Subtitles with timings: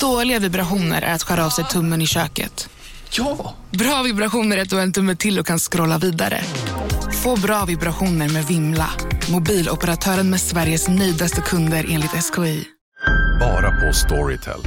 [0.00, 2.68] Dåliga vibrationer är att skära av sig tummen i köket.
[3.10, 3.54] Ja!
[3.70, 6.40] Bra vibrationer är att du har en tumme till och kan scrolla vidare.
[7.22, 8.90] Få bra vibrationer med Vimla.
[9.32, 12.64] Mobiloperatören med Sveriges nöjdaste kunder enligt SKI.
[13.40, 14.60] Bara på Storytel.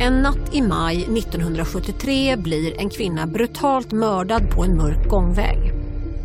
[0.00, 5.72] En natt i maj 1973 blir en kvinna brutalt mördad på en mörk gångväg.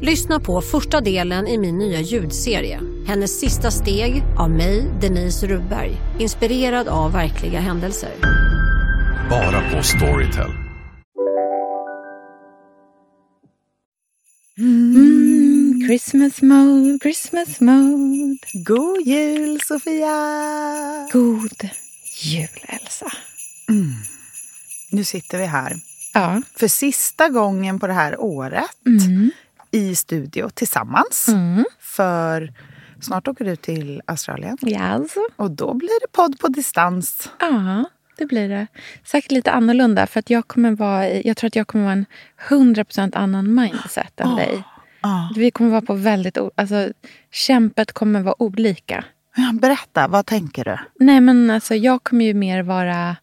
[0.02, 2.95] Lyssna på första delen i min nya ljudserie.
[3.08, 5.98] Hennes sista steg av mig, Denise Rubberg.
[6.20, 8.12] Inspirerad av verkliga händelser.
[9.30, 10.52] Bara på Storytel.
[14.58, 18.38] Mm, Christmas mode, Christmas mode.
[18.54, 21.10] God jul, Sofia!
[21.13, 21.70] God
[22.22, 23.12] jul, Elsa.
[24.91, 25.76] Nu sitter vi här
[26.13, 26.41] Ja.
[26.55, 29.32] för sista gången på det här året Mm.
[29.72, 31.27] i studio tillsammans.
[31.27, 31.66] Mm.
[31.80, 32.54] För
[33.05, 35.20] snart åker du till Australien alltså.
[35.36, 37.30] och då blir det podd på distans.
[37.40, 37.86] Ja,
[38.18, 38.68] det blir det.
[39.04, 40.07] Säkert lite annorlunda.
[40.07, 42.05] För att jag, kommer vara, jag tror att jag kommer vara en
[42.49, 44.63] 100% annan mindset än dig.
[45.02, 45.29] Ja.
[45.35, 46.38] Vi kommer vara på väldigt...
[46.55, 46.90] Alltså,
[47.32, 49.04] kämpet kommer vara olika.
[49.35, 50.77] Ja, Berätta, vad tänker du?
[51.05, 53.16] Nej, men alltså, jag kommer ju mer vara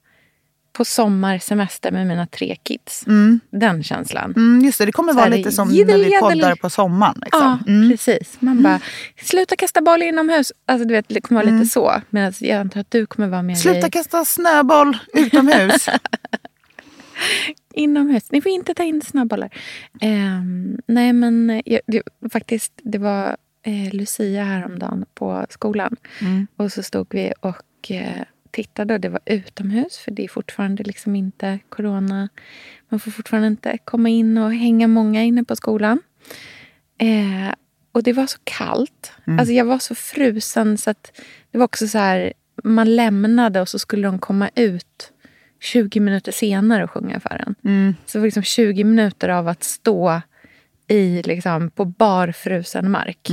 [0.73, 3.05] på sommarsemester med mina tre kids.
[3.51, 4.33] Den känslan.
[4.37, 6.12] Mm, just det, det kommer Så vara lite som när vi jiddel.
[6.20, 7.15] poddar på sommaren.
[7.19, 7.75] Ja, Liksom.
[7.75, 7.91] Mm.
[7.91, 8.37] precis.
[8.41, 8.81] Man bara,
[9.23, 10.53] sluta kasta boll inomhus.
[10.67, 11.93] Alltså, du vet, det kommer vara lite så.
[12.11, 15.87] Medan jag antar att du kommer vara mer Sluta i, kasta snöboll utomhus.
[17.75, 18.31] inomhus.
[18.33, 19.50] Ni får inte ta in snöbollar.
[20.00, 25.97] Ehm, nej, men eh, jag, det, faktiskt, det var eh, Lucia häromdagen på skolan.
[26.20, 26.47] Mm.
[26.56, 29.98] Och så stod vi och eh, tittade och det var utomhus.
[29.98, 32.28] För det är fortfarande liksom inte corona.
[32.89, 36.00] Man får fortfarande inte komma in och hänga många inne på skolan.
[36.98, 37.55] Eh,
[37.92, 39.12] och det var så kallt.
[39.39, 42.33] Alltså jag var så frusen så att det var också så här.
[42.64, 45.12] Man lämnade och så skulle de komma ut
[45.61, 47.55] 20 minuter senare och sjunga för en.
[48.06, 50.20] Så det var liksom 20 minuter av att stå
[50.88, 53.28] i, liksom, på bar frusen mark.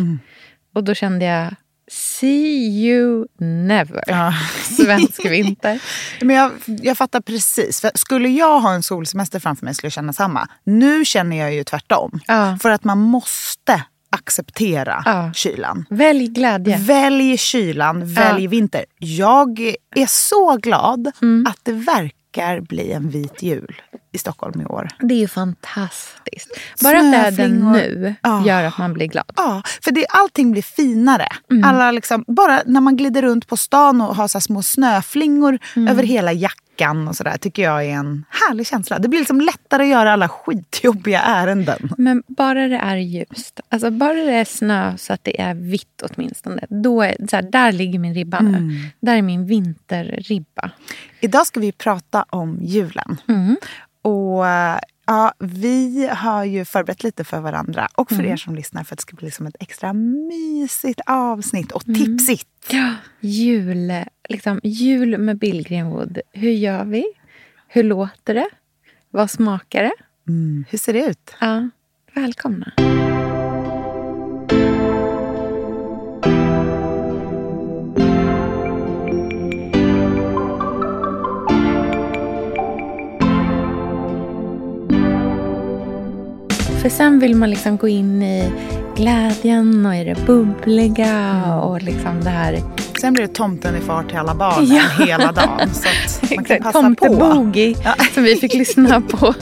[0.74, 1.56] Och då kände jag,
[1.92, 4.04] see you never.
[4.08, 4.34] Ja.
[4.78, 5.80] Svensk vinter.
[6.22, 7.82] Men jag, jag fattar precis.
[7.82, 10.48] För skulle jag ha en solsemester framför mig skulle jag känna samma.
[10.64, 12.20] Nu känner jag ju tvärtom.
[12.28, 12.58] Ja.
[12.62, 15.32] För att man måste acceptera Ja.
[15.34, 15.86] kylan.
[15.90, 16.78] Välj glädje.
[16.78, 18.86] Välj kylan, välj vinter.
[19.00, 19.60] Jag
[19.96, 21.08] är så glad
[21.48, 24.88] att det verkar bli en vit jul i Stockholm i år.
[25.00, 26.50] Det är ju fantastiskt.
[26.84, 27.72] Bara Snöflingor.
[27.74, 28.44] nu Ja.
[28.46, 29.26] gör att man blir glad.
[29.36, 31.28] Ja, för det, allting blir finare.
[31.64, 35.60] Alla liksom, bara när man glider runt på stan och har så små snöflingor
[35.90, 39.00] över hela jackan och sådär tycker jag är en härlig känsla.
[39.00, 41.94] Det blir liksom lättare att göra alla skitjobbiga ärenden.
[41.98, 46.02] Men bara det är ljust, alltså bara det är snö så att det är vitt
[46.10, 46.66] åtminstone.
[46.70, 48.72] Då är, så här, där ligger min ribba nu.
[49.02, 50.72] Där är min vinterribba.
[51.20, 53.18] Idag ska vi prata om julen.
[54.02, 58.84] Och eh, ja, vi har ju förberett lite för varandra och för er som lyssnar
[58.84, 62.48] för att det ska bli som ett extra mysigt avsnitt och tipsigt.
[62.72, 63.92] Ja, jul,
[64.30, 66.20] liksom, jul med Bill Greenwood.
[66.32, 67.06] Hur gör vi?
[67.68, 68.50] Hur låter det?
[69.10, 69.94] Vad smakar det?
[70.28, 71.36] Mm, hur ser det ut?
[71.40, 71.70] Ja,
[72.14, 72.72] välkomna.
[86.82, 88.52] För sen vill man liksom gå in i
[88.96, 92.60] glädjen och i det bubbliga och liksom det här
[93.02, 95.06] Sen blir det tomten i fart till alla barnen Ja.
[95.06, 95.70] hela dagen.
[95.74, 96.82] Så att man kan passa på.
[96.82, 97.96] Tomteboogie Ja.
[98.14, 99.18] som vi fick lyssna på,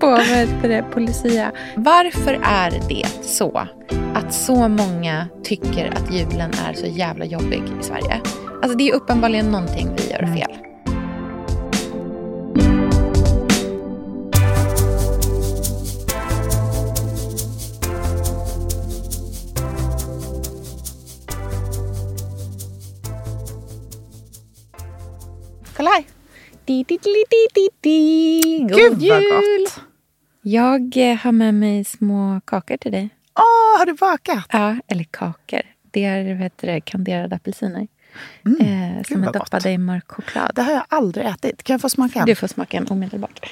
[0.00, 0.20] på vad
[0.62, 1.52] det, på Lucia.
[1.76, 3.66] Varför är det så
[4.14, 8.20] att så många tycker att julen är så jävla jobbig i Sverige?
[8.62, 10.71] Alltså det är uppenbarligen någonting vi gör fel.
[25.82, 26.04] Kolla här.
[26.64, 27.24] Di, di, di,
[27.54, 28.58] di, di.
[28.58, 29.64] God Gud jul!
[29.64, 29.80] gott.
[30.42, 33.08] Jag eh, har med mig små kakor till dig.
[33.34, 34.46] Åh, har du bakat?
[34.52, 35.60] Ja, eller kakor.
[35.90, 37.88] Det är heter det, kanderade apelsiner.
[38.46, 40.50] Mm, eh, som är doppade i mörk choklad.
[40.54, 41.62] Det har jag aldrig ätit.
[41.62, 42.24] Kan jag få smaka?
[42.24, 43.50] Du får smaka en omedelbart.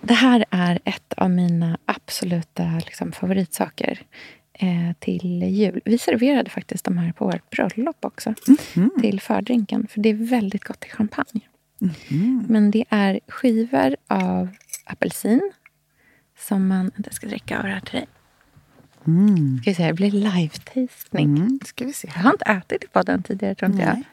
[0.00, 4.02] Det här är ett av mina absoluta liksom, favoritsaker
[4.98, 5.80] till jul.
[5.84, 8.34] Vi serverade faktiskt de här på vårt bröllop också.
[9.00, 9.86] Till fördrinken.
[9.90, 11.40] För det är väldigt gott i champagne.
[12.48, 14.48] Men det är skivor av
[14.84, 15.52] apelsin.
[16.38, 16.90] Som man...
[17.04, 18.06] Jag ska dricka av det här till dig.
[19.60, 21.36] Ska vi se, det blir live-tastning.
[21.36, 22.08] Mm, ska vi se.
[22.14, 23.94] Jag har inte ätit i podden tidigare, tror inte jag.
[23.94, 24.04] Nej.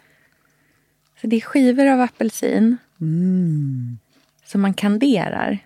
[1.21, 3.97] Så det är skivor av apelsin Mm.
[4.45, 5.57] som man kanderar.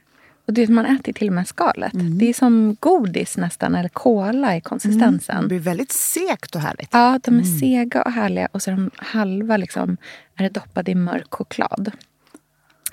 [0.45, 1.93] Och det, man äter till och med skalet.
[1.93, 2.17] Mm.
[2.17, 5.41] Det är som godis nästan, eller kola i konsistensen.
[5.41, 6.89] Det blir väldigt segt och härligt.
[6.91, 8.47] Ja, de är sega och härliga.
[8.51, 9.97] Och så är de halva liksom,
[10.35, 11.91] är det doppade i mörk choklad.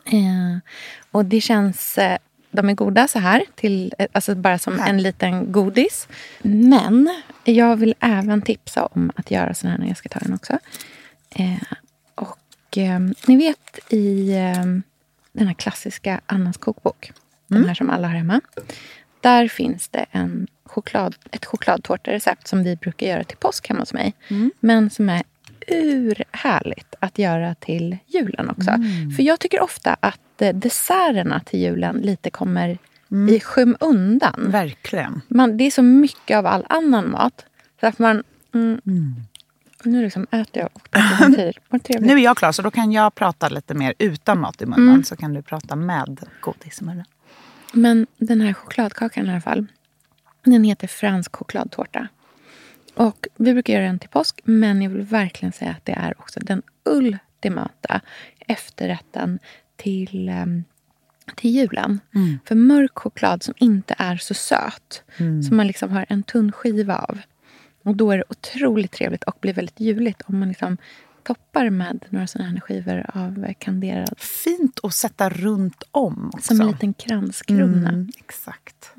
[0.04, 0.58] Eh,
[1.10, 1.98] och det känns...
[1.98, 2.18] Eh,
[2.50, 4.90] de är goda så här, till, eh, alltså bara som Här.
[4.90, 6.08] en liten godis.
[6.42, 7.10] Men
[7.44, 10.58] jag vill även tipsa om att göra sån här när jag ska ta den också.
[11.30, 11.62] Eh,
[12.14, 14.64] och eh, ni vet i eh,
[15.32, 17.12] den här klassiska Annas kokbok,
[17.54, 18.40] den här som alla har hemma.
[19.20, 23.92] Där finns det en choklad, ett chokladtårterecept som vi brukar göra till påsk hemma hos
[23.92, 24.14] mig.
[24.60, 25.22] Men som är
[25.68, 28.70] urhärligt att göra till julen också.
[29.16, 32.78] För jag tycker ofta att eh, desserterna till julen lite kommer
[33.30, 34.50] i skymundan.
[34.50, 35.20] Verkligen.
[35.28, 37.44] Man, det är så mycket av all annan mat.
[37.80, 38.22] Så att man...
[38.54, 38.80] Mm,
[39.84, 40.90] Nu liksom äter jag och
[41.82, 42.06] trevligt.
[42.06, 45.04] Nu är jag klar, så då kan jag prata lite mer utan mat i munnen.
[45.04, 47.04] Så kan du prata med godis i munnen.
[47.72, 49.66] Men den här chokladkakan i alla fall.
[50.44, 52.08] Den heter fransk chokladtårta.
[52.94, 54.40] Och vi brukar göra den till påsk.
[54.44, 58.00] Men jag vill verkligen säga att det är också den ultimata
[58.46, 59.38] efterrätten
[59.76, 60.64] till, ehm,
[61.36, 62.00] till julen.
[62.44, 65.02] För mörk choklad som inte är så söt.
[65.48, 67.20] Som man liksom har en tunn skiva av.
[67.82, 70.76] Och då är det otroligt trevligt och blir väldigt juligt om man liksom
[71.22, 74.14] toppar med några sådana här skivor av kanderad.
[74.18, 76.54] Fint att sätta runt om också.
[76.54, 77.88] Som en liten kranskrona.
[77.88, 78.92] Mm, exakt.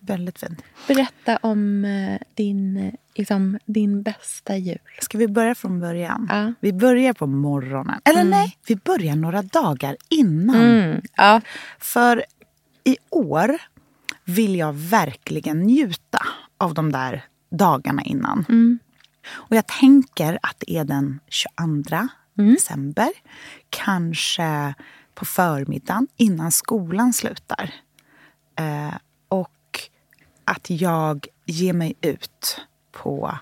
[0.00, 0.62] Väldigt fint.
[0.88, 4.78] Berätta om eh, din, liksom, din bästa jul.
[5.00, 6.26] Ska vi börja från början?
[6.30, 6.52] Ja.
[6.60, 8.00] Vi börjar på morgonen.
[8.04, 10.56] Eller nej, vi börjar några dagar innan.
[10.56, 11.00] Mm.
[11.16, 11.40] Ja.
[11.78, 12.24] För
[12.84, 13.58] i år
[14.24, 16.18] vill jag verkligen njuta
[16.58, 18.44] av de där dagarna innan.
[19.30, 23.10] Och jag tänker att det är den 22 december.
[23.70, 24.74] Kanske
[25.14, 27.74] på förmiddagen innan skolan slutar.
[28.58, 28.94] Eh,
[29.28, 29.80] och
[30.44, 32.60] att jag ger mig ut
[32.92, 33.38] på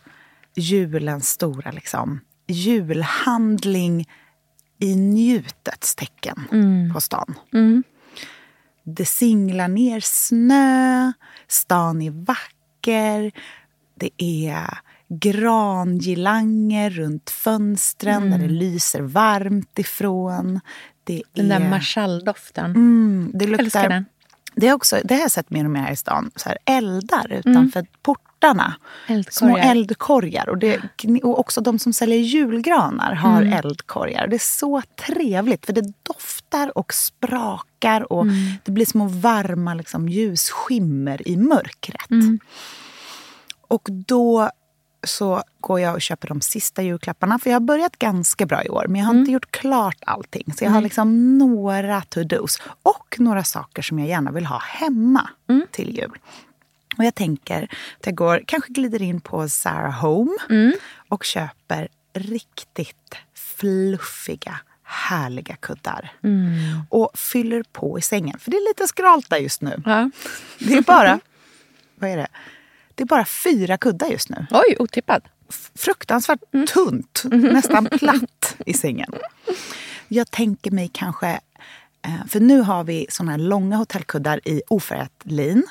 [0.54, 4.08] julens stora liksom, julhandling
[4.78, 6.48] i njutets tecken
[6.94, 7.34] på stan.
[8.84, 11.12] Det singlar ner snö,
[11.48, 13.32] stan är vacker.
[13.94, 20.60] Det är grangirlanger runt fönstren där det lyser varmt ifrån.
[21.04, 21.70] Det Den där är...
[21.70, 22.64] marschalldoften.
[22.70, 24.04] Mm, det luktar, Älskar den.
[24.54, 26.30] Det, är också, det har jag sett mer och mer här i stan.
[26.36, 28.74] Så här, eldar utanför portarna.
[29.06, 29.70] Små Eldkorgar.
[29.70, 30.48] eldkorgar.
[30.48, 30.80] Och, det,
[31.22, 33.52] och också de som säljer julgranar har Mm.
[33.52, 34.26] eldkorgar.
[34.26, 38.34] Det är så trevligt för det doftar och sprakar och Mm.
[38.64, 42.10] det blir små varma liksom, ljusskimmer i mörkret.
[42.10, 42.38] Mm.
[43.68, 44.50] Och då
[45.06, 47.38] så går jag och köper de sista julklapparna.
[47.38, 49.20] För jag har börjat ganska bra i år, men jag har Mm.
[49.20, 50.52] inte gjort klart allting.
[50.58, 55.30] Så jag har liksom några to-dos och några saker som jag gärna vill ha hemma
[55.48, 55.66] Mm.
[55.70, 56.18] till jul.
[56.98, 57.62] Och jag tänker
[58.00, 60.72] att jag går, kanske glider in på Zara Home Mm.
[61.08, 66.12] och köper riktigt fluffiga, härliga kuddar.
[66.24, 66.50] Mm.
[66.90, 68.38] Och fyller på i sängen.
[68.38, 69.82] För det är lite skralt där just nu.
[69.86, 70.10] Ja.
[70.58, 71.20] Det är bara,
[71.98, 72.26] vad är det?
[72.96, 75.22] Det är bara fyra kuddar just nu Oj, otippat.
[75.74, 76.40] fruktansvärt
[76.72, 79.12] tunt, nästan platt i sängen.
[80.08, 81.40] Jag tänker mig kanske...
[82.02, 85.62] eh, För nu har vi såna här långa hotellkuddar i ofärgat lin.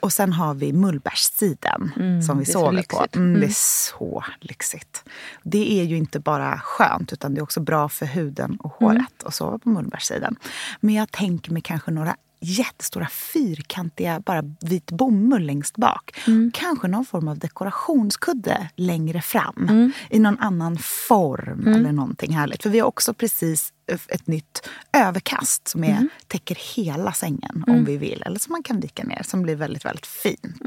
[0.00, 1.92] Och sen har vi mullbärssiden
[2.26, 2.72] som vi sover på.
[2.72, 3.16] lyxigt.
[3.16, 5.04] Mm, Det är så lyxigt.
[5.42, 9.22] Det är ju inte bara skönt utan det är också bra för huden och håret
[9.24, 10.36] att sova på mullbärssiden.
[10.80, 16.18] Men jag tänker mig kanske några jättestora fyrkantiga bara vit bomull längst bak.
[16.52, 19.92] Kanske någon form av dekorationskudde längre fram.
[20.10, 22.62] I någon annan form eller någonting härligt.
[22.62, 23.72] För vi har också precis
[24.08, 28.22] ett nytt överkast som är, täcker hela sängen om vi vill.
[28.26, 30.60] Eller som man kan vika ner som blir väldigt, väldigt fint.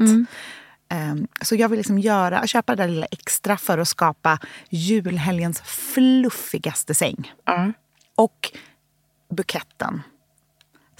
[0.88, 4.38] Ehm, Så jag vill liksom göra, köpa det där lilla extra för att skapa
[4.70, 7.32] julhelgens fluffigaste säng.
[8.16, 8.52] Och
[9.34, 10.02] buketten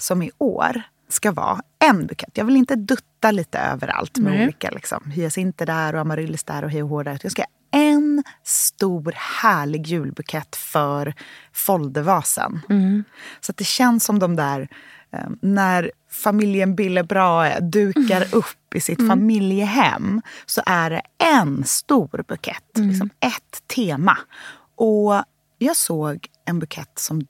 [0.01, 2.37] som i år ska vara en bukett.
[2.37, 4.43] Jag vill inte dutta lite överallt med Nej.
[4.43, 7.19] olika liksom, hyacinter där och amaryllis där och hej och där.
[7.23, 11.13] Jag ska en stor härlig julbukett för
[11.53, 12.61] foldervasen.
[13.41, 14.67] Så att det känns som de där
[15.11, 22.77] eh, när familjen Billebrae dukar upp i sitt familjehem så är det en stor bukett,
[22.77, 24.17] liksom ett tema.
[24.75, 25.23] Och
[25.57, 27.21] jag såg en bukett som...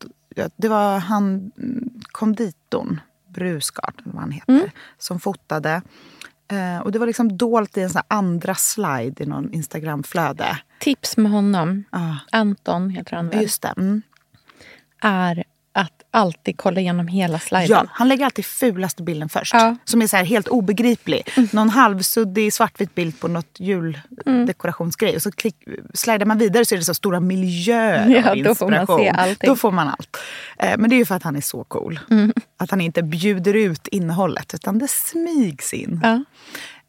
[0.56, 5.82] Det var han mm, konditorn, Brusgard, vad han heter, som fotade
[6.52, 10.58] Eh, och det var liksom dolt i en sån andra slide i någon Instagramflöde.
[10.80, 13.74] Tips med honom, Ah, Anton heter han väl, just det.
[13.78, 14.02] Mm.
[15.02, 15.44] är
[16.12, 17.68] alltid kolla igenom hela sliden.
[17.70, 19.54] Ja, han lägger alltid fulaste bilden först.
[19.54, 19.76] Ja.
[19.86, 21.30] Som är så här helt obegriplig.
[21.54, 25.16] Någon halvsuddig svartvit bild på något juldekorationsgrej.
[25.16, 25.56] Och så klick,
[25.94, 29.06] slidar man vidare så är det så stora miljöer Ja, av då får man inspiration.
[29.06, 29.48] se allting.
[29.50, 30.18] Då får man allt.
[30.60, 32.00] Eh, Men det är ju för att han är så cool.
[32.58, 36.00] Att han inte bjuder ut innehållet utan det smygs in.
[36.04, 36.24] Ja.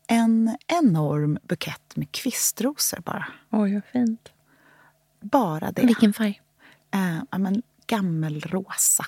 [0.07, 3.27] En enorm bukett med kvistrosor bara.
[3.51, 4.29] Oj, vad fint.
[5.21, 5.83] Bara det.
[5.87, 6.41] Vilken färg?
[6.95, 9.05] Eh, ja, men, gammelrosa.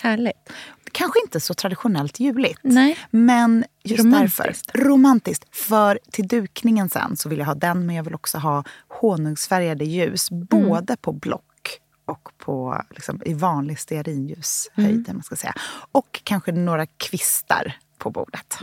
[0.00, 0.52] Härligt.
[0.92, 2.60] Kanske inte så traditionellt juligt.
[2.62, 2.98] Nej.
[3.10, 4.70] Men just Romantiskt.
[4.72, 4.88] därför.
[4.88, 5.56] Romantiskt.
[5.56, 9.84] För till dukningen sen så vill jag ha den, men jag vill också ha honungsfärgade
[9.84, 10.30] ljus.
[10.30, 15.08] Både på block och på, liksom, i vanlig stearinljushöjd.
[15.12, 15.54] Man ska säga.
[15.92, 18.58] Och kanske några kvistar på bordet.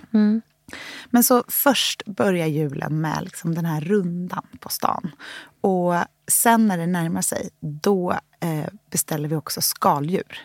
[1.10, 5.12] Men så först börjar julen med liksom den här rundan på stan.
[5.62, 5.94] Och
[6.28, 10.38] sen när det närmar sig, då eh, beställer vi också skaldjur.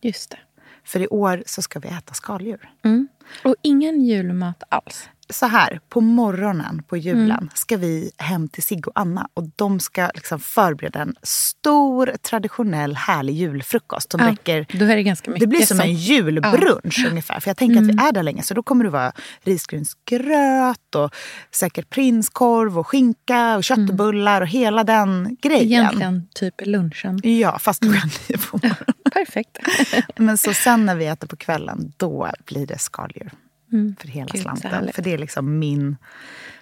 [0.00, 0.38] Just det.
[0.84, 2.70] För i år så ska vi äta skaldjur.
[2.82, 3.08] Mm.
[3.44, 5.08] Och ingen julmat alls.
[5.30, 9.28] Så här, på morgonen på julen ska vi hem till Sigge och Anna.
[9.34, 14.10] Och de ska liksom förbereda en stor, traditionell, härlig julfrukost.
[14.12, 17.40] Som Ja, räcker, då är det ganska mycket det blir som som- en julbrunch ungefär.
[17.40, 18.42] För jag tänker att vi är där länge.
[18.42, 19.12] Så då kommer det vara
[19.42, 21.14] risgrynsgröt och
[21.50, 25.62] säkert prinskorv och skinka och köttbullar och hela den grejen.
[25.82, 27.20] Egentligen typ lunchen.
[27.22, 28.76] Ja, fast klockan nio på morgonen.
[29.12, 29.58] Perfekt.
[30.16, 33.30] Men så sen när vi äter på kvällen, då blir det skaldjur.
[33.98, 34.90] För hela Gud, slanten.
[34.92, 35.96] För det är liksom min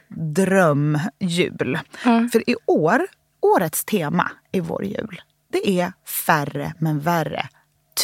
[0.08, 1.78] drömjul.
[2.04, 2.28] Ja.
[2.32, 3.06] För i år,
[3.40, 5.92] årets tema i vår jul, det är
[6.26, 7.48] färre men värre.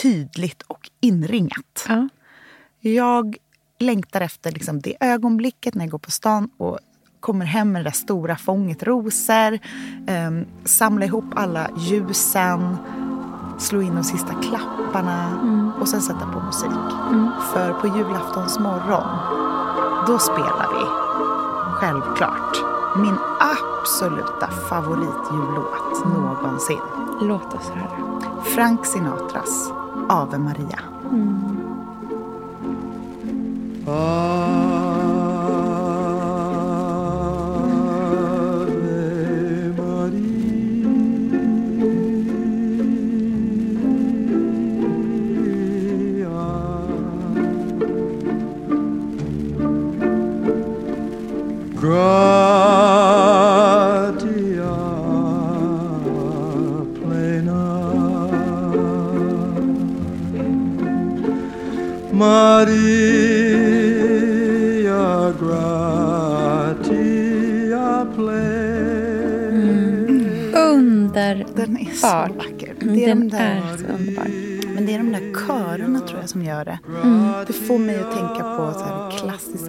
[0.02, 1.86] Tydligt och inringat.
[1.88, 2.08] Ja.
[2.80, 3.36] Jag
[3.78, 6.78] längtar efter liksom det ögonblicket när jag går på stan och
[7.20, 9.58] kommer hem med det där stora fånget rosor.
[10.28, 12.76] Um, samla ihop alla ljusen.
[13.58, 15.38] Slå in de sista klapparna
[15.80, 16.70] och sen sätta på musik.
[17.52, 19.08] För på julaftons morgon,
[20.06, 20.86] då spelar vi
[21.74, 22.56] självklart
[22.96, 26.80] min absoluta favoritjullåt någonsin.
[27.20, 28.20] Låt oss höra.
[28.44, 29.72] Frank Sinatras
[30.08, 30.80] Ave Maria.
[33.84, 34.27] Gratia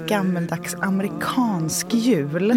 [0.09, 2.53] gammeldags amerikansk jul.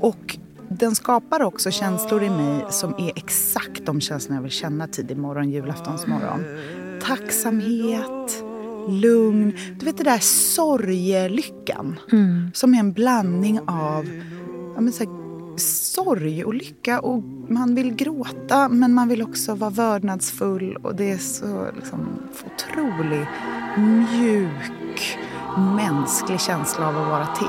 [0.00, 0.38] Och
[0.68, 5.16] den skapar också känslor i mig som är exakt de känslorna jag vill känna tidig
[5.16, 6.44] morgon, julaftonsmorgon.
[7.02, 8.44] Tacksamhet,
[8.88, 9.52] lugn.
[9.78, 11.98] Du vet det där sorgelyckan.
[12.54, 14.06] Som är en blandning av
[14.74, 15.12] ja, men så här,
[15.58, 17.00] sorg och lycka.
[17.00, 20.76] Och man vill gråta men man vill också vara vördnadsfull.
[20.76, 22.08] Och det är så liksom,
[22.46, 23.26] otrolig
[23.76, 25.18] mjuk
[25.58, 27.46] mänsklig känsla av att vara till.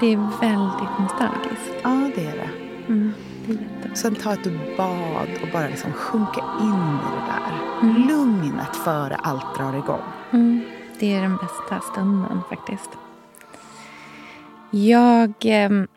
[0.00, 1.74] Det är väldigt nostalgiskt.
[1.82, 2.50] Ja, det är det.
[2.88, 3.12] Mm.
[3.46, 3.94] Det är jättebra.
[3.94, 7.62] Sen ta ett bad och bara liksom sjunka in i det där.
[8.08, 10.02] Lugnet före allt drar igång.
[10.30, 10.60] Mm.
[10.98, 12.90] Det är den bästa stunden faktiskt.
[14.70, 15.88] Jag em,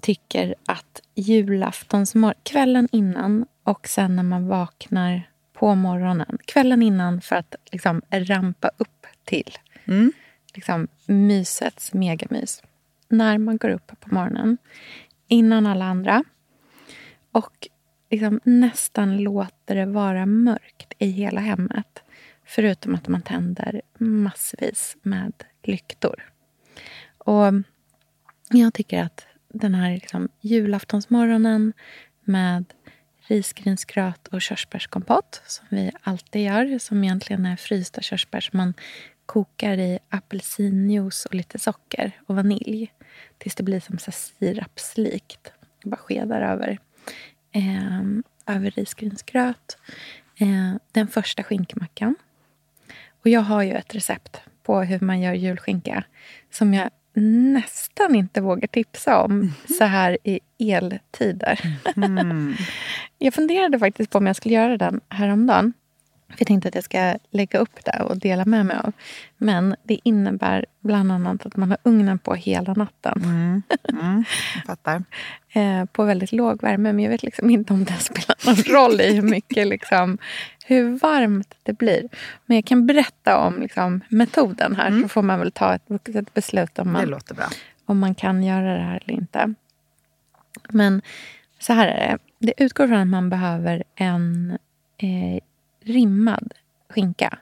[0.00, 6.38] tycker att julaftonsmorgon, kvällen innan och sen när man vaknar på morgonen.
[6.44, 10.12] Kvällen innan för att liksom rampa upp till Mm
[10.54, 12.62] liksom, mysets megamys.
[13.08, 14.58] När man går upp på morgonen,
[15.28, 16.24] innan alla andra
[17.32, 17.68] och
[18.10, 22.02] liksom nästan låter det vara mörkt i hela hemmet.
[22.44, 25.32] Förutom att man tänder massvis med
[25.62, 26.32] lyktor.
[27.18, 27.52] Och
[28.50, 31.72] jag tycker att den här liksom julaftonsmorgonen
[32.24, 32.64] med
[33.26, 38.74] risgrynsgröt och körsbärskompott som vi alltid gör, som egentligen är frysta körsbär som man
[39.32, 42.92] kokar i apelsinjuice och lite socker och vanilj
[43.38, 45.52] tills det blir som så sirapslikt.
[45.82, 46.78] Jag bara skedar över,
[47.52, 48.02] eh,
[48.56, 49.78] över risgrynsgröt.
[50.36, 52.14] Eh, den första skinkmackan.
[53.22, 56.04] Och jag har ju ett recept på hur man gör julskinka
[56.50, 56.90] som jag
[57.52, 59.52] nästan inte vågar tipsa om Mhm.
[59.78, 61.78] så här i eltider.
[63.18, 65.72] jag funderade faktiskt på om jag skulle göra den häromdagen.
[66.38, 68.92] Jag tänkte att jag ska lägga upp det och dela med mig av.
[69.38, 73.22] Men det innebär bland annat att man har ugnen på hela natten.
[73.24, 73.62] Mm,
[74.54, 75.04] jag fattar.
[75.52, 76.92] Eh, på väldigt låg värme.
[76.92, 80.18] Men jag vet liksom inte om det spelar någon roll i hur mycket liksom,
[80.64, 82.08] hur varmt det blir.
[82.46, 85.02] Men jag kan berätta om liksom, metoden här.
[85.02, 87.20] Så får man väl ta ett vuxet beslut om man,
[87.86, 89.54] om man kan göra det här eller inte.
[90.68, 91.02] Men
[91.58, 92.18] så här är det.
[92.38, 94.58] Det utgår från att man behöver en
[94.98, 95.42] eh,
[95.84, 96.52] rimmad
[96.88, 97.38] skinka.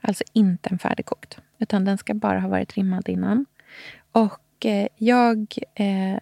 [0.00, 1.38] Alltså inte en färdigkokt.
[1.58, 3.46] Utan den ska bara ha varit rimmad innan.
[4.12, 6.18] Och eh, jag eh,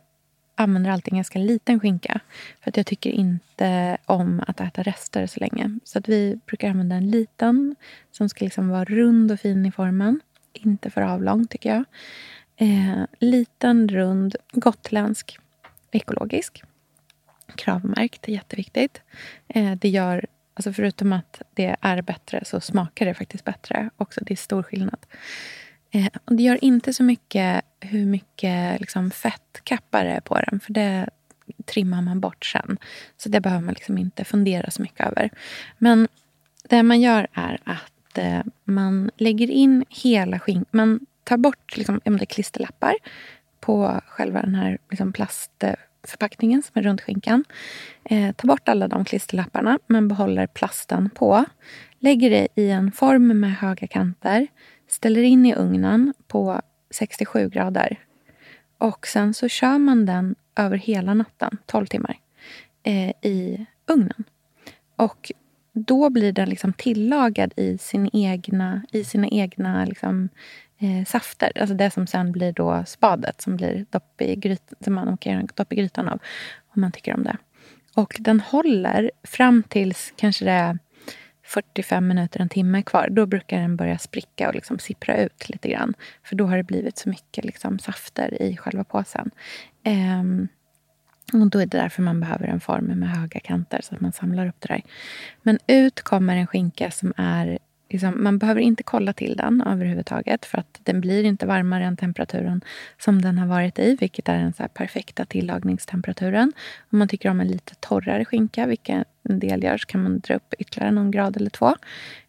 [0.54, 2.20] använder alltid en ganska liten skinka.
[2.60, 5.78] För att jag tycker inte om att äta rester så länge.
[5.84, 7.76] Så att vi brukar använda en liten
[8.10, 10.20] som ska liksom vara rund och fin i formen.
[10.52, 11.84] Inte för avlång tycker jag.
[12.56, 15.38] Eh, liten, rund, gotländsk,
[15.90, 16.62] ekologisk.
[17.54, 19.02] Kravmärkt, är jätteviktigt.
[19.48, 24.20] Eh, det gör, alltså förutom att det är bättre så smakar det faktiskt bättre också.
[24.24, 25.06] Det är stor skillnad.
[25.90, 30.60] Eh, och det gör inte så mycket hur mycket liksom, fettkappar det är på den.
[30.60, 31.08] För det
[31.64, 32.78] trimmar man bort sen.
[33.16, 35.30] Så det behöver man liksom inte fundera så mycket över.
[35.78, 36.08] Men
[36.68, 40.66] det man gör är att eh, man lägger in hela skinkan.
[40.70, 42.94] Man tar bort liksom, klisterlappar
[43.60, 45.12] på själva den här liksom,
[46.06, 47.44] förpackningen som är runt skinkan.
[48.04, 51.44] Eh, tar bort alla de klisterlapparna men behåller plasten på.
[51.98, 54.46] Lägger det i en form med höga kanter.
[54.88, 56.60] Ställer in i ugnen på
[56.90, 57.98] 67 grader.
[58.78, 62.18] Och sen så kör man den över hela natten, 12 timmar,
[62.82, 64.24] eh, i ugnen.
[64.96, 65.32] Och
[65.72, 70.28] då blir den liksom tillagad i, sin egna, i sina egna liksom,
[70.78, 71.52] eh, safter.
[71.60, 75.32] Alltså det som sen blir då spadet som blir dopp i grytan, som man kan
[75.32, 76.20] göra en dopp i grytan av.
[76.74, 77.36] Om man tycker om det.
[77.94, 80.78] Och den håller fram tills kanske det är
[81.46, 83.08] 45 minuter, en timme kvar.
[83.10, 85.94] Då brukar den börja spricka och liksom sippra ut lite grann.
[86.24, 89.30] För då har det blivit så mycket liksom safter i själva påsen.
[89.82, 90.48] Ehm,
[91.32, 94.12] och då är det därför man behöver en form med höga kanter så att man
[94.12, 94.82] samlar upp det där.
[95.42, 97.58] Men ut kommer en skinka som är...
[97.88, 101.96] Liksom, man behöver inte kolla till den överhuvudtaget för att den blir inte varmare än
[101.96, 102.60] temperaturen
[102.98, 106.52] som den har varit i, vilket är den så här perfekta tillagningstemperaturen.
[106.90, 110.20] Om man tycker om en lite torrare skinka, vilket en del gör, så kan man
[110.20, 111.74] dra upp ytterligare någon grad eller två.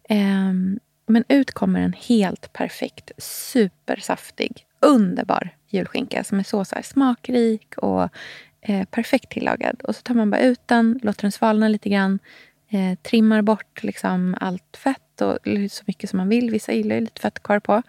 [0.09, 6.81] Ehm, men ut kommer en helt perfekt, supersaftig, underbar julskinka som är så, så här
[6.81, 8.09] smakrik och
[8.61, 9.81] eh, perfekt tillagad.
[9.81, 12.19] Och så tar man bara ut den, låter den svalna lite grann,
[12.69, 15.37] eh, trimmar bort liksom allt fett och
[15.69, 16.49] så mycket som man vill.
[16.49, 17.81] Vissa gillar ju lite fett kvar på.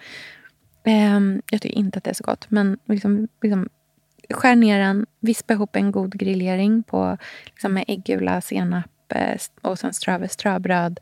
[0.84, 3.68] Eh, jag tycker inte att det är så gott, men liksom, liksom
[4.30, 9.78] skär ner den, vispa ihop en god grillering på, liksom med äggula, senap eh, och
[9.78, 11.00] sen strö över ströbröd.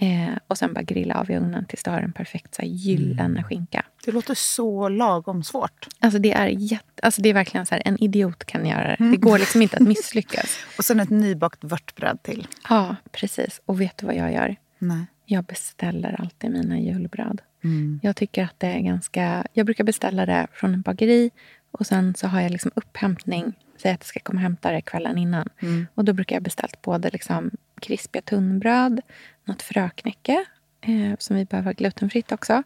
[0.00, 2.68] Eh, och sen bara grilla av i ugnen tills du har en perfekt så här,
[2.68, 3.84] gyllene skinka.
[4.04, 5.88] Det låter så lagom svårt.
[6.00, 9.10] Alltså det är, jätte, alltså det är verkligen så här, en idiot kan göra det.
[9.10, 10.58] Det går liksom inte att misslyckas.
[10.78, 12.46] Och sen ett nybakt vörtbröd till.
[12.68, 13.60] Ja, precis.
[13.66, 14.56] Och vet du vad jag gör?
[14.78, 15.06] Nej.
[15.30, 17.42] Jag beställer alltid mina julbröd.
[17.64, 18.00] Mm.
[18.02, 19.46] Jag tycker att det är ganska...
[19.52, 21.30] Jag brukar beställa det från en bageri
[21.70, 23.52] och sen så har jag liksom upphämtning.
[23.76, 25.48] Säg att jag ska komma och hämta det kvällen innan.
[25.94, 29.00] Och då brukar jag beställt både liksom krispiga tunnbröd,
[29.44, 30.44] något fröknäcke
[30.80, 32.62] eh, som vi behöver glutenfritt också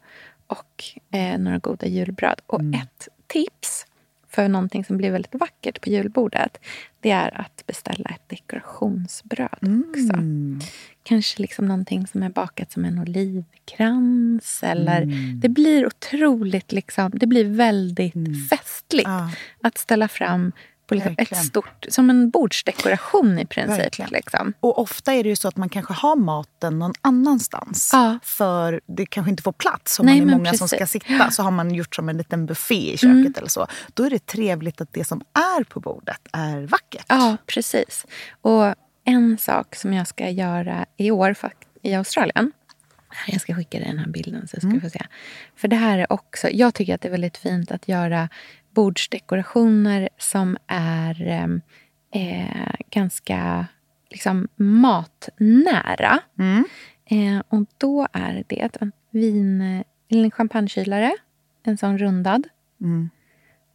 [0.46, 2.40] och eh, några goda julbröd.
[2.46, 3.86] Och ett tips
[4.34, 6.58] för någonting som blir väldigt vackert på julbordet
[7.00, 10.12] det är att beställa ett dekorationsbröd också.
[11.02, 14.62] Kanske liksom någonting som är bakat som en olivkrans.
[14.62, 15.06] Eller,
[15.40, 18.14] Det blir otroligt, liksom, det blir väldigt
[18.50, 19.30] festligt Ja.
[19.62, 20.52] att ställa fram
[20.86, 24.10] på liksom ett stort, som en bordsdekoration i princip.
[24.10, 24.52] Liksom.
[24.60, 27.90] Och ofta är det ju så att man kanske har maten någon annanstans.
[27.92, 28.18] Ja.
[28.22, 31.02] För det kanske inte får plats om Nej, man är många som ska precis.
[31.02, 31.30] sitta.
[31.30, 33.66] Så har man gjort som en liten buffé i köket eller så.
[33.94, 37.06] Då är det trevligt att det som är på bordet är vackert.
[37.08, 38.06] Ja, precis.
[38.40, 41.36] Och en sak som jag ska göra i år
[41.82, 42.52] i Australien.
[43.26, 45.06] Jag ska skicka dig den här bilden så ska du få se.
[45.56, 48.28] För det här är också, jag tycker att det är väldigt fint att göra
[48.74, 51.48] bordsdekorationer som är eh,
[52.22, 53.66] eh, ganska
[54.10, 56.20] liksom, matnära.
[57.04, 61.12] Eh, och då är det en vin, en champagnekylare,
[61.64, 62.48] en sån rundad.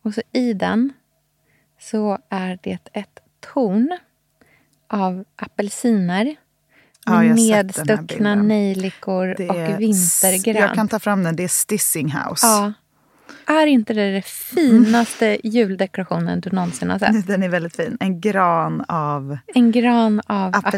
[0.04, 0.94] Och så i den
[1.80, 3.20] så är det ett
[3.54, 3.98] torn
[4.90, 6.36] av apelsiner
[7.06, 7.72] Ja, med
[8.08, 8.48] bilden.
[8.48, 10.60] nejlikor och vintergrönt.
[10.60, 11.36] Jag kan ta fram den.
[11.36, 12.48] Det är Stissinghouse.
[12.48, 12.74] Ja,
[13.46, 17.28] Är inte det den finaste juldekorationen du någonsin har sett?
[17.28, 17.98] Den är väldigt fin.
[18.00, 20.70] En gran av En gran av apelsin.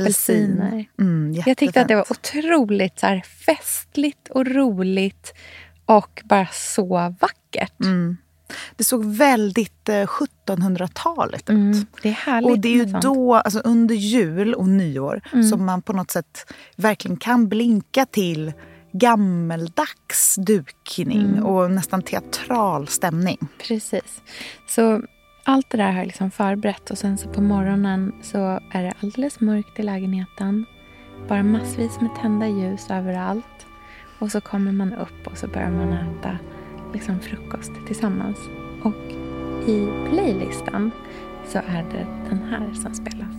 [0.62, 0.86] apelsiner.
[1.00, 5.34] Mm, Jag tyckte att det var otroligt så här, festligt och roligt
[5.86, 7.82] och bara så vackert.
[7.84, 8.18] Mm.
[8.76, 11.50] Det såg väldigt eh, 1700-talet ut.
[11.50, 15.44] Mm, det är härligt Och det är ju då, alltså under jul och nyår, Mm.
[15.50, 18.54] som man på något sätt verkligen kan blinka till
[18.92, 21.46] gammeldags dukning Mm.
[21.46, 23.38] och nästan teatral stämning.
[23.68, 24.22] Precis.
[24.68, 25.02] Så
[25.44, 28.94] allt det där har jag liksom förberett och sen så på morgonen så är det
[29.04, 30.66] alldeles mörkt i lägenheten.
[31.28, 33.46] Bara massvis med tända ljus överallt.
[34.20, 36.38] Och så kommer man upp och så börjar man äta
[36.94, 38.38] liksom frukost tillsammans.
[38.84, 39.12] Och
[39.70, 40.92] i playlisten
[41.48, 43.36] så är det den här som spelas.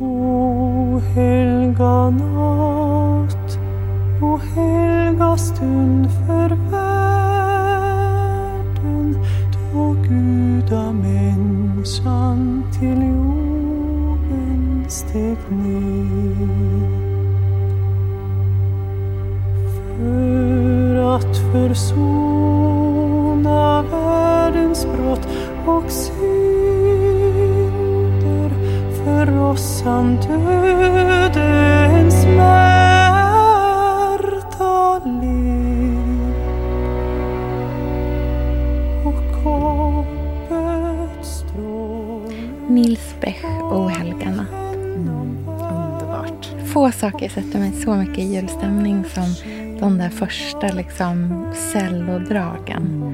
[0.00, 3.58] O helga natt,
[4.20, 6.98] o helga stund för världen.
[9.72, 16.88] Då gudamänniskan till jorden steg ner.
[19.96, 22.22] För att försona
[23.82, 25.28] världens brott
[25.66, 26.10] och synder.
[29.04, 30.57] För oss han döde
[46.98, 49.24] saker sätter mig så mycket i julstämning som
[49.80, 53.04] de där första liksom cellodragen.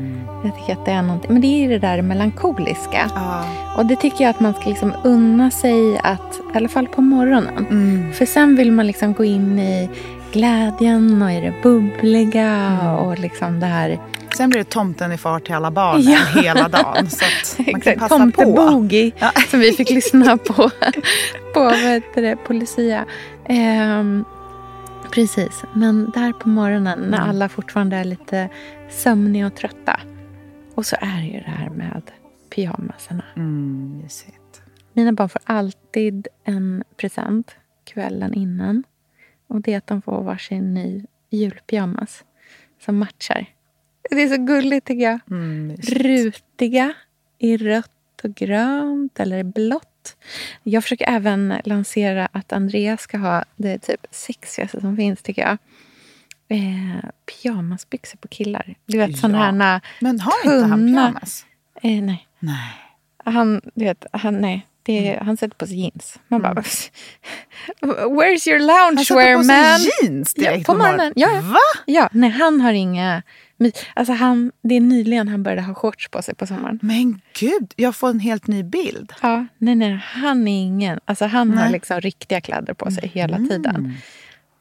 [0.44, 1.32] Jag tycker att det är någonting.
[1.32, 3.10] Men det är ju det där melankoliska.
[3.14, 3.44] Ja.
[3.76, 7.00] Och det tycker jag att man ska liksom unna sig att, i alla fall på
[7.02, 7.66] morgonen.
[7.70, 8.12] Mm.
[8.12, 9.90] För sen vill man liksom gå in i
[10.32, 13.98] glädjen och i det bubbliga och liksom det här
[14.36, 16.40] Sen blir det tomten i far till alla barnen Ja.
[16.42, 17.10] hela dagen.
[17.10, 18.18] Så att man kan passa på.
[18.18, 19.30] Tomteboogie Ja.
[19.50, 20.54] som vi fick lyssna på
[21.54, 21.72] på
[22.14, 23.04] det, på Lucia.
[23.48, 24.24] Ehm,
[25.12, 27.30] precis, men där på morgonen när Mm.
[27.30, 28.48] alla fortfarande är lite
[28.90, 30.00] sömniga och trötta.
[30.74, 32.02] Och så är det ju det här med
[32.54, 33.24] pyjamasarna.
[33.36, 34.62] Mm, mysigt.
[34.92, 38.84] Mina barn får alltid en present kvällen innan.
[39.46, 42.24] Och det är att de får varsin ny julpyjamas
[42.84, 43.46] som matchar.
[44.10, 45.20] Det är så gulligt tycker jag.
[45.30, 45.76] Mm.
[45.76, 46.94] Rutiga
[47.38, 49.44] i rött och grönt eller i
[50.62, 55.58] Jag försöker även lansera att Andreas ska ha det typ sexigaste som finns tycker jag.
[56.48, 58.74] Eh, pyjamasbyxor på killar.
[58.86, 59.16] Du vet Ja.
[59.16, 59.80] sådana här...
[60.00, 61.46] Men har inte han tunna- pyjamas?
[61.82, 62.28] Eh, nej.
[62.38, 62.72] Nej.
[63.24, 64.66] Han, du vet, han, nej.
[64.86, 65.26] Det Mm.
[65.26, 66.18] Han sätter på sig jeans.
[66.28, 66.54] Man bara...
[67.82, 69.78] Where's your Han sätter loungewear på man?
[69.78, 71.12] sig jeans direkt Ja, på morgonen.
[71.16, 71.40] Ja, ja.
[71.40, 71.58] Va?
[71.86, 73.22] Ja, nej, han har inga...
[73.94, 76.78] Alltså han, det är nyligen han började ha shorts på sig på sommaren.
[76.82, 79.12] Men gud, jag får en helt ny bild.
[79.22, 81.00] Ja, nej, nej, han är ingen...
[81.04, 81.72] Alltså han har Nej.
[81.72, 83.94] liksom riktiga kläder på sig hela tiden.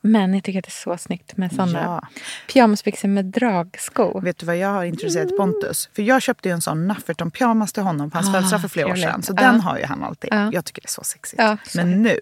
[0.06, 2.08] Men jag tycker att det är så snyggt med såna Ja.
[2.54, 4.20] pyjamasbyxor med dragsko.
[4.20, 5.90] Vet du vad jag har introducerat Pontus?
[5.96, 8.88] För jag köpte ju en sån Nufferton-pyjamas till honom på hans Ah, födelsedag för flera
[8.92, 9.24] år sedan.
[9.24, 9.42] Så Ja.
[9.52, 10.30] den har ju han alltid.
[10.34, 10.50] Ja.
[10.54, 11.42] Jag tycker det är så sexigt.
[11.42, 12.20] Ja, så Men nu,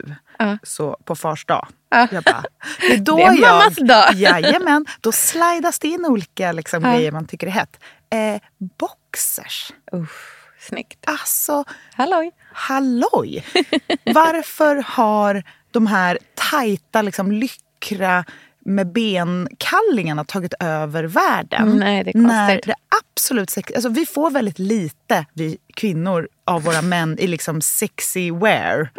[0.64, 1.68] så på fars dag.
[2.12, 2.44] jag bara,
[2.80, 3.40] det är då Det är jag...
[3.60, 4.14] mammas dag.
[4.16, 6.94] Jajamän, då slidas det in olika liksom, Ja.
[6.94, 7.80] grejer man tycker är hett.
[8.14, 8.42] Eh,
[8.80, 9.72] boxers.
[9.92, 11.00] Uff, snyggt.
[11.08, 12.32] Alltså, Halloj!
[12.54, 13.46] halloj!
[14.06, 18.26] Varför har de här tajta, liksom, lyckra
[18.66, 21.62] med benkallingarna tagit över världen?
[21.62, 22.18] Mm, nej, det är.
[22.18, 22.74] När det
[23.16, 28.32] absolut sex, alltså Vi får väldigt lite, vi kvinnor, av våra män i liksom sexy
[28.32, 28.90] wear.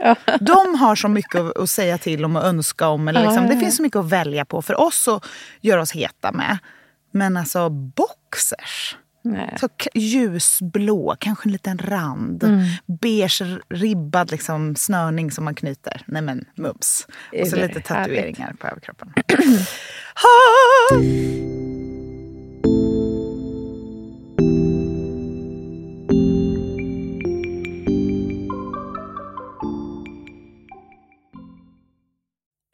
[0.41, 3.09] De har så mycket att- säga till om och önska om.
[3.09, 5.25] Eller liksom, ja, det finns så mycket att välja på för oss att
[5.61, 6.59] göra oss heta med.
[7.13, 8.97] Men alltså boxers.
[9.23, 9.57] Nej.
[9.61, 12.45] Så k- ljusblå, kanske en liten rand.
[12.45, 12.61] Mm.
[13.01, 16.03] Beige ribbad liksom, snörning som man knyter.
[16.07, 17.07] Nej men mums.
[17.43, 17.85] Och så lite härligt.
[17.87, 19.13] tatueringar på överkroppen.
[20.15, 20.99] ha!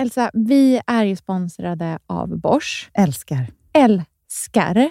[0.03, 2.91] Elsa, vi är ju sponsrade av Bosch.
[2.95, 3.47] Älskar.
[3.73, 4.91] älskar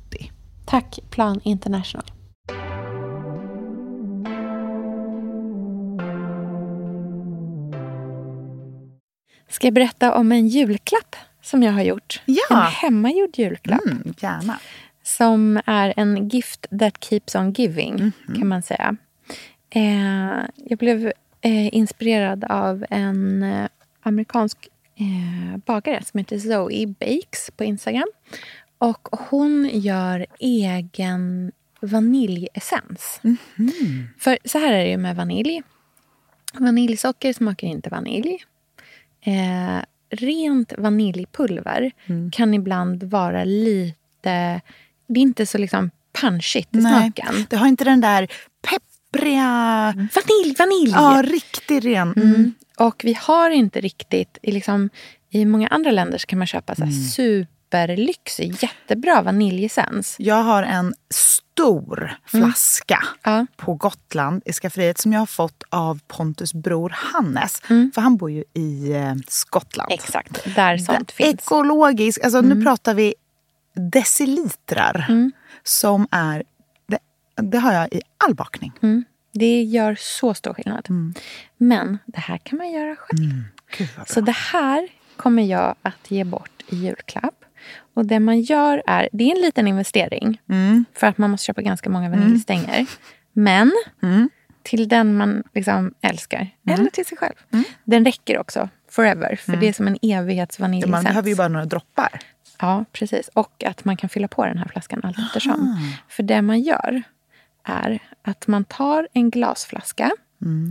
[0.71, 2.05] Tack Plan International.
[9.49, 12.21] Ska jag berätta om en julklapp som jag har gjort?
[12.25, 12.43] Ja.
[12.49, 13.85] En hemmagjord julklapp.
[13.85, 14.59] Mm, gärna.
[15.03, 18.95] Som är en gift that keeps on giving, kan man säga.
[19.69, 21.05] Eh, jag blev
[21.41, 23.67] eh, inspirerad av en eh,
[24.01, 28.07] amerikansk eh, bagare som heter Zoe Bakes på Instagram.
[28.81, 33.21] Och hon gör egen vaniljessens.
[34.19, 35.61] För så här är det ju med vanilj.
[36.53, 38.45] Vaniljsocker smakar inte vanilj.
[39.21, 41.91] Eh, rent vaniljpulver
[42.31, 44.61] kan ibland vara lite...
[45.07, 45.91] Det är inte så liksom
[46.21, 47.45] punchigt i Nej, smaken.
[47.49, 48.27] det har inte den där
[48.61, 49.93] peppriga...
[49.95, 50.91] Vanilj, vanilj!
[50.91, 52.13] Ja, riktigt ren.
[52.15, 52.35] Mm.
[52.35, 52.53] Mm.
[52.77, 54.37] Och vi har inte riktigt...
[54.41, 54.89] I, liksom,
[55.29, 56.91] I många andra länder så kan man köpa så här
[57.75, 60.15] superlyxig, jättebra vaniljessens.
[60.19, 63.45] Jag har en stor flaska Ja.
[63.57, 67.61] på Gotland i skafferiet som jag har fått av Pontus bror Hannes.
[67.61, 69.91] För han bor ju i eh, Skottland.
[69.91, 71.33] Exakt, där sånt Det- finns.
[71.33, 73.13] Ekologisk, alltså nu pratar vi
[73.73, 75.05] decilitrar
[75.63, 76.43] som är...
[76.87, 76.99] Det,
[77.41, 78.71] det har jag i all bakning.
[79.33, 80.87] Det gör så stor skillnad.
[81.57, 83.43] Men det här kan man göra själv.
[84.07, 87.40] Så det här kommer jag att ge bort i julklapp.
[87.93, 90.41] Och det man gör är, det är en liten investering.
[90.93, 92.85] För att man måste köpa ganska många vaniljstänger.
[93.33, 93.71] Men
[94.63, 96.49] till den man liksom älskar.
[96.67, 97.33] Eller till sig själv.
[97.83, 99.35] Den räcker också forever.
[99.35, 101.03] För det är som en man evighetsvaniljessens.
[101.03, 102.19] behöver ju bara några droppar.
[102.59, 103.29] Ja, precis.
[103.33, 105.77] Och att man kan fylla på den här flaskan allt eftersom.
[106.09, 107.03] För det man gör
[107.63, 110.11] är att man tar en glasflaska.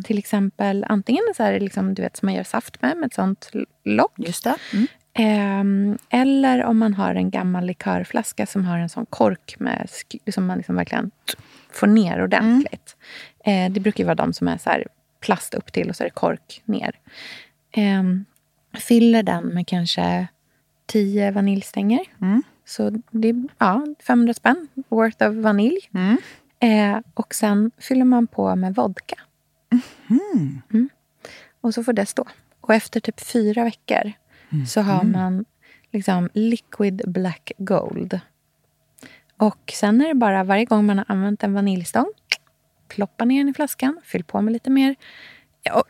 [0.04, 3.14] Till exempel antingen så här, liksom, du vet, som man gör saft med, med ett
[3.14, 3.50] sånt
[3.84, 4.18] lock.
[4.72, 4.86] Mm.
[5.14, 9.88] Ehm, eller om man har en gammal likörflaska som har en sån kork med,
[10.34, 11.10] som man liksom verkligen
[11.72, 12.96] får ner ordentligt.
[13.44, 14.70] Eh, det brukar vara de som är så
[15.20, 16.98] plast upp till och så är det kork ner.
[17.72, 18.24] Ehm,
[18.78, 20.28] fyller den med kanske
[20.86, 22.00] 10 vaniljstänger.
[22.64, 25.88] Så det är ja, 500 spänn worth of vanilj.
[26.60, 29.16] Eh, och sen fyller man på med vodka.
[30.70, 30.88] Mm.
[31.60, 32.24] Och så får det stå.
[32.60, 34.12] Och efter typ fyra veckor
[34.66, 35.44] så har man
[35.92, 38.20] liksom liquid black gold.
[39.36, 42.06] Och sen är det bara varje gång man har använt en vaniljstång,
[42.88, 44.94] ploppa ner den i flaskan, fyll på med lite mer.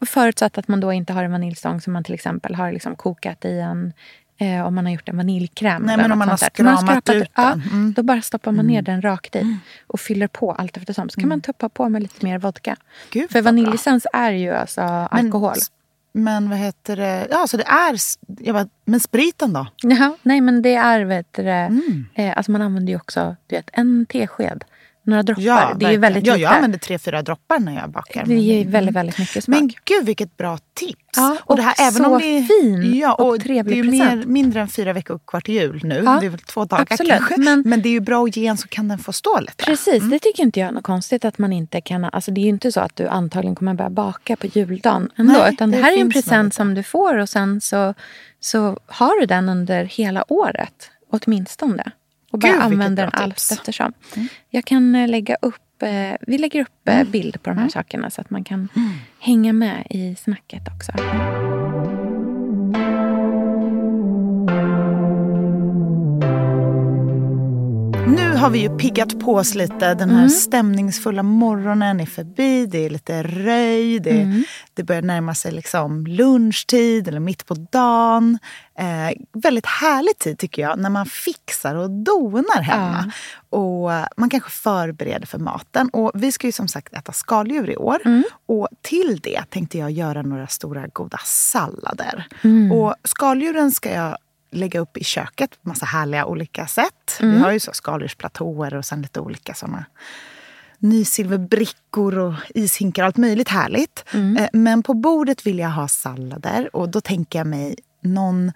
[0.07, 3.45] Förutsatt att man då inte har en vaniljstång som man till exempel har liksom kokat
[3.45, 3.93] i en
[4.41, 5.83] eh, om man har gjort en vaniljkräm.
[5.83, 6.33] Nej, men om man har.
[6.33, 7.63] Man skramat skrapat- ut den.
[7.73, 7.87] Mm.
[7.87, 11.09] Ja, Då bara stoppar man ner den rakt i och fyller på allt eftersom.
[11.09, 12.77] Så kan man tuppa på med lite mer vodka.
[13.11, 15.53] Gud, För vaniljessens är ju alltså alkohol.
[15.55, 15.80] Men
[16.49, 17.27] vad heter det?
[17.31, 17.97] Ja, så det är...
[18.41, 19.67] Jag bara, men spriten då?
[19.83, 22.07] Jaha, nej men det är, vet du, Mm.
[22.15, 24.65] eh, alltså man använder ju också du vet, en tesked,
[25.03, 25.43] några droppar.
[25.43, 26.43] Ja, det är ju väldigt ja, lite.
[26.43, 28.25] jag använder tre, fyra droppar när jag bakar.
[28.27, 29.61] det ger väldigt, väldigt mycket smak.
[29.61, 30.97] Men gud vilket bra tips!
[31.17, 33.77] Ja, och det här, och även så om det är, fin ja, och och trevlig
[33.77, 34.27] Det är ju mer, present.
[34.27, 36.03] mindre än fyra veckor kvar till jul nu.
[36.05, 37.13] Ja, det är väl två dagar absolut.
[37.13, 37.37] kanske.
[37.41, 39.65] Men, Men- det är ju bra att ge en så kan den få stå lite.
[39.65, 42.05] Precis, det tycker inte jag är något konstigt att man inte kan...
[42.05, 45.33] Alltså det är ju inte så att du antagligen kommer börja baka på juldagen ändå.
[45.33, 47.95] Nej, utan det, det här är en present som du får och sen så,
[48.41, 50.91] så har du den under hela året.
[51.13, 51.91] Åtminstone.
[52.31, 53.93] Och bara Gud, använder den allt eftersom.
[54.51, 55.83] Jag kan eh, lägga upp...
[55.83, 57.01] eh, Vi lägger upp Mm.
[57.07, 58.69] eh, bild på de här sakerna så att man kan
[59.19, 60.93] hänga med i snacket också.
[68.07, 69.95] Nu har vi ju piggat på oss lite.
[69.95, 72.67] Den här stämningsfulla morgonen är förbi.
[72.67, 73.99] Det är lite röj.
[74.01, 74.43] Det,
[74.75, 78.39] det börjar närma sig liksom lunchtid eller mitt på dagen.
[78.81, 83.13] Eh, väldigt härlig tid tycker jag när man fixar och donar hemma.
[83.51, 85.89] Och eh, Man kanske förbereder för maten.
[85.93, 87.99] Och Vi ska ju som sagt äta skaldjur i år.
[88.47, 92.27] Och Till det tänkte jag göra några stora goda sallader.
[92.73, 94.17] Och Skaldjuren ska jag
[94.53, 97.17] lägga upp i köket på massa härliga olika sätt.
[97.21, 99.85] Vi har ju så skaldjursplatåer och sen lite olika såna
[100.79, 103.05] nysilverbrickor och ishinkar.
[103.05, 104.05] Allt möjligt härligt.
[104.39, 108.53] Eh, Men på bordet vill jag ha sallader och då tänker jag mig någon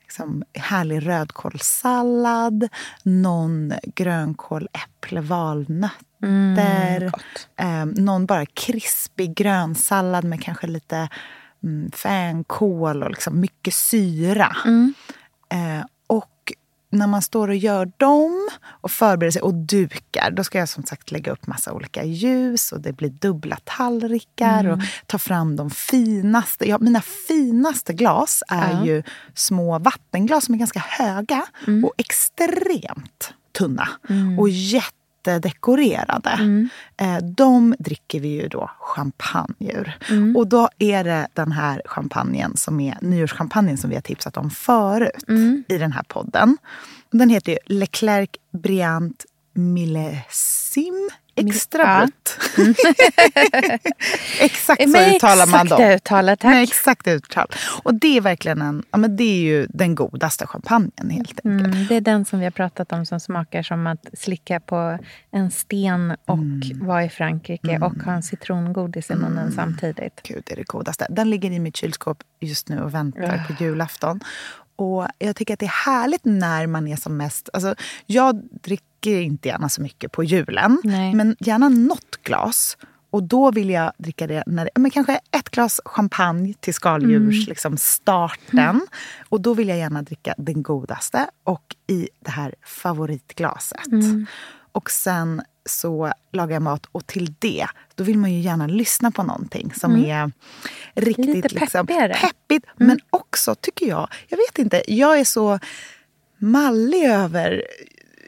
[0.00, 2.68] liksom, härlig rödkålssallad,
[3.02, 5.96] någon grönkål, äpple, valnötter.
[7.56, 11.08] eh, någon bara krispig grönsallad med kanske lite
[11.62, 14.56] mm, fänkål och liksom mycket syra.
[15.48, 15.99] Eh, och
[16.90, 20.82] när man står och gör dem och förbereder sig och dukar, då ska jag som
[20.82, 25.70] sagt lägga upp massa olika ljus och det blir dubbla tallrikar och ta fram de
[25.70, 26.68] finaste.
[26.68, 29.02] Ja, mina finaste glas är ju
[29.34, 31.46] små vattenglas som är ganska höga
[31.84, 33.88] och extremt tunna
[34.38, 34.48] och
[35.26, 36.30] jättedekorerade.
[36.96, 39.98] Eh, de dricker vi ju då champagne ur.
[40.36, 44.50] Och då är det den här champagnen som är nyårschampagnen som vi har tipsat om
[44.50, 45.24] förut
[45.68, 46.56] i den här podden.
[47.10, 51.10] Den heter ju Leclerc Briant Millesime
[51.46, 52.06] Extra Ja.
[52.06, 52.38] Brut.
[54.40, 55.78] exakt så uttalar man dem.
[55.80, 56.50] exakta uttalet, tack.
[56.54, 57.46] Med exakt uttal.
[57.82, 61.44] Och det är verkligen en, ja, men det är ju den godaste champagnen helt enkelt.
[61.44, 64.98] Mm, det är den som vi har pratat om som smakar som att slicka på
[65.32, 66.86] en sten och Mm.
[66.86, 69.52] vara i Frankrike och ha en citrongodis i munnen Mm.
[69.54, 70.20] samtidigt.
[70.22, 71.06] Gud, det är det godaste.
[71.10, 74.20] Den ligger i mitt kylskåp just nu och väntar på julafton.
[74.76, 77.48] Och jag tycker att det är härligt när man är som mest...
[77.52, 77.74] Alltså,
[78.06, 78.42] jag
[79.00, 81.14] dricker inte gärna så mycket på julen, Nej.
[81.14, 82.76] men gärna något glas.
[83.10, 87.48] Och då vill jag dricka det när det, men kanske ett glas champagne till skaldjurs
[87.48, 88.80] liksom starten.
[89.28, 93.88] Och då vill jag gärna dricka den godaste och i det här favoritglaset.
[94.72, 99.10] Och sen så lagar jag mat och till det, då vill man ju gärna lyssna
[99.10, 100.32] på någonting som är
[100.94, 102.66] riktigt Lite liksom, peppigt.
[102.76, 105.58] Men också, tycker jag, jag vet inte, jag är så
[106.38, 107.64] mallig över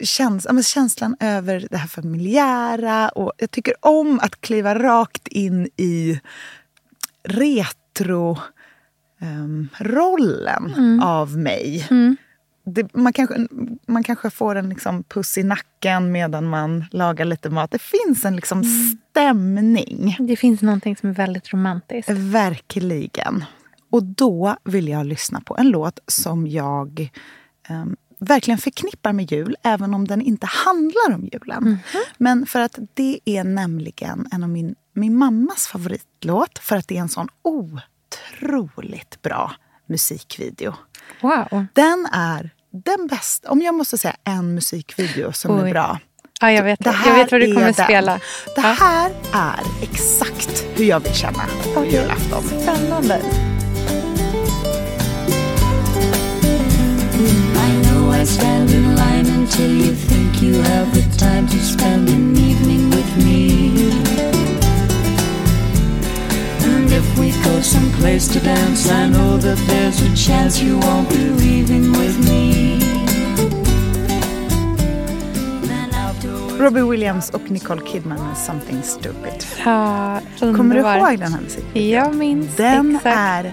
[0.02, 3.08] käns ja, känslan över det här familjära.
[3.08, 6.20] Och jag tycker om att kliva rakt in i
[7.24, 8.38] retro
[9.20, 11.88] ehm, rollen av mig.
[12.64, 13.46] Det, man, kanske,
[13.86, 17.70] man kanske får en liksom puss i nacken medan man lagar lite mat.
[17.70, 20.16] Det finns en liksom stämning.
[20.18, 22.10] Det finns någonting som är väldigt romantiskt.
[22.10, 23.44] Verkligen.
[23.90, 27.10] Och då vill jag lyssna på en låt som jag
[27.68, 31.78] ehm, verkligen förknippar med jul, även om den inte handlar om julen.
[32.18, 36.96] Men för att det är nämligen en av min, min mammas favoritlåt, för att det
[36.96, 39.52] är en sån otroligt bra
[39.88, 40.74] musikvideo.
[41.20, 41.66] Wow.
[41.72, 45.70] Den är den bästa, om jag måste säga en musikvideo som är Oj.
[45.70, 45.98] bra.
[46.40, 48.20] Ja, jag vet, Det jag vet vad du är kommer spela.
[48.54, 51.42] Det här är exakt hur jag vill känna
[51.74, 52.42] på julafton.
[52.42, 53.22] Spännande.
[58.22, 62.88] I stand in line until you think you have the time to spend an evening
[62.90, 63.90] with me.
[66.72, 71.08] And if we go someplace to dance, I know that there's a chance you won't
[71.08, 72.78] be leaving with me.
[76.60, 79.44] Robbie Williams och Nicole Kidman med Something Stupid.
[79.64, 80.96] Ja, Kommer du underbart.
[81.10, 81.88] ihåg den här musiken?
[81.90, 83.16] Jag minns Den exakt.
[83.18, 83.52] är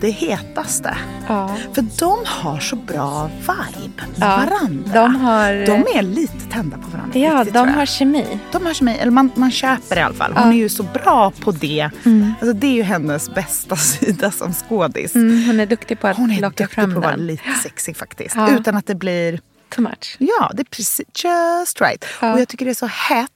[0.00, 0.96] det hetaste.
[1.28, 1.56] Ja.
[1.74, 4.92] För de har så bra vibe med Ja, varandra.
[5.02, 7.18] de har- de är lite tända på varandra.
[7.18, 8.26] Ja, riktigt, de har kemi.
[8.52, 10.32] De har kemi, eller man, man köper i alla fall.
[10.32, 10.52] Hon Ja.
[10.52, 11.90] är ju så bra på det.
[12.04, 12.32] Mm.
[12.40, 15.14] Alltså, det är ju hennes bästa sida som skådis.
[15.14, 17.26] Mm, hon är duktig på att Hon är locka duktig fram på att vara den.
[17.26, 18.36] lite sexig faktiskt.
[18.50, 19.40] Utan att det blir...
[19.74, 20.16] Too much.
[20.18, 22.04] Ja, det är precis just right.
[22.20, 23.30] Och jag tycker det är så hett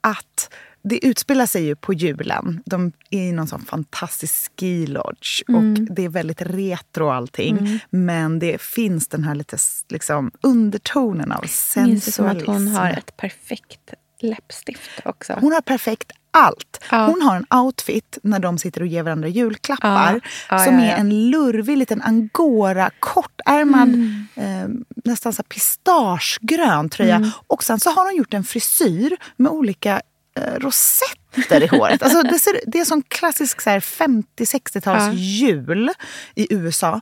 [0.00, 0.50] att
[0.82, 2.62] det utspelar sig ju på julen.
[2.66, 5.72] De är i någon sån fantastisk ski lodge Mm.
[5.72, 7.80] och det är väldigt retro allting.
[7.90, 9.56] Men det finns den här lite
[9.88, 11.44] liksom, undertonen av
[11.76, 12.52] Jag minns det som att sensualism.
[12.52, 15.32] hon har ett perfekt läppstift också.
[15.40, 16.80] Hon har perfekt allt.
[16.90, 17.06] Ja.
[17.06, 20.56] Hon har en outfit när de sitter och ger varandra julklappar Ja.
[20.56, 24.26] Ja, som är en lurvig liten angora, kortärmad, Mm.
[24.34, 24.68] eh,
[25.04, 27.16] nästan så pistagegrön tröja.
[27.16, 27.30] Mm.
[27.46, 30.02] Och sen så har hon gjort en frisyr med olika
[30.38, 32.02] rosetter i håret.
[32.02, 35.12] Alltså det, ser, det är som klassisk så här 50-60-tals Ja.
[35.12, 35.90] jul
[36.34, 37.00] i USA.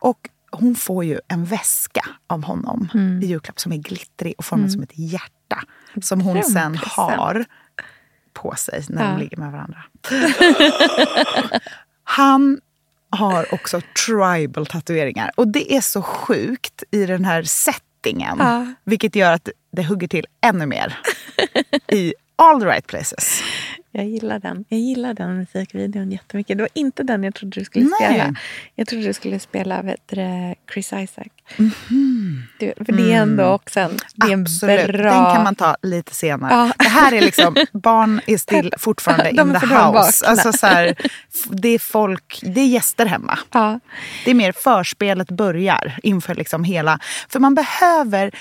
[0.00, 0.18] Och
[0.50, 3.22] hon får ju en väska av honom Mm.
[3.22, 5.62] i julklapp som är glittrig och formad som ett hjärta.
[6.02, 7.44] Som hon sen har
[8.32, 9.10] på sig när Ja.
[9.10, 9.82] de ligger med varandra.
[12.04, 12.60] Han
[13.10, 15.30] har också tribal tatueringar.
[15.36, 18.40] Och det är så sjukt i den här settingen.
[18.84, 20.98] Vilket gör att det hugger till ännu mer.
[21.92, 23.42] I all the right places.
[23.92, 24.64] Jag gillar den.
[24.68, 26.56] Jag gillar den musikvideon jättemycket.
[26.58, 28.08] Det var inte den jag trodde du skulle Nej.
[28.08, 28.34] spela.
[28.74, 30.12] Jag trodde du skulle spela vet
[30.72, 31.28] Chris Isaac.
[32.58, 34.40] Du, för det är ändå också en, det är en.
[34.40, 34.86] Absolut.
[34.86, 35.12] bra...
[35.12, 36.54] Den kan man ta lite senare.
[36.54, 36.72] Ja.
[36.78, 40.26] Det här är liksom, barn är still fortfarande De in the house.
[40.26, 40.94] Alltså så här,
[41.50, 43.38] det är folk, det är gäster hemma.
[43.52, 43.80] Ja.
[44.24, 46.98] Det är mer förspelet börjar inför liksom hela...
[47.28, 48.34] För man behöver,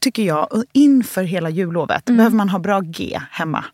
[0.00, 2.16] tycker jag, inför hela jullovet Mm.
[2.16, 3.64] behöver man ha bra G hemma.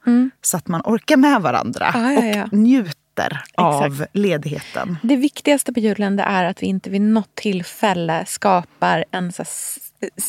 [0.42, 2.44] Så att man orkar med varandra Ja, ja, ja.
[2.44, 4.96] och njuter av ledigheten.
[5.02, 9.44] Det viktigaste på julen är att vi inte vid något tillfälle skapar en så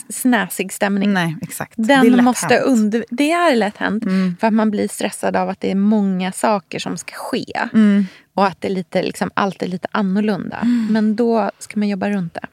[0.10, 1.14] snäsig stämning.
[1.14, 1.74] Nej, exakt.
[1.76, 2.66] det är Den lätt måste hänt.
[2.66, 3.06] under...
[3.10, 4.04] Det är lätt hänt.
[4.04, 4.36] Mm.
[4.40, 7.54] För att man blir stressad av att det är många saker som ska ske.
[7.74, 8.06] Mm.
[8.34, 10.58] Och att det är lite, liksom, allt är lite annorlunda.
[10.90, 12.46] Men då ska man jobba runt det.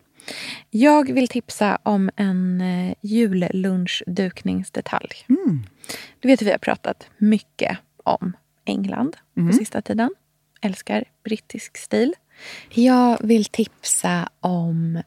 [0.71, 5.11] Jag vill tipsa om en eh, jullunchdukningsdetalj.
[5.29, 5.63] Mm.
[6.21, 8.33] Du vet att vi har pratat mycket om
[8.65, 9.51] England Mm.
[9.51, 10.11] på sista tiden.
[10.61, 12.13] Älskar brittisk stil.
[12.71, 15.03] Jag vill tipsa om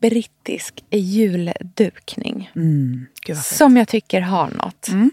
[0.00, 2.50] brittisk juldukning.
[2.56, 3.06] Mm.
[3.44, 4.88] Som jag tycker har något.
[4.88, 5.10] Mm.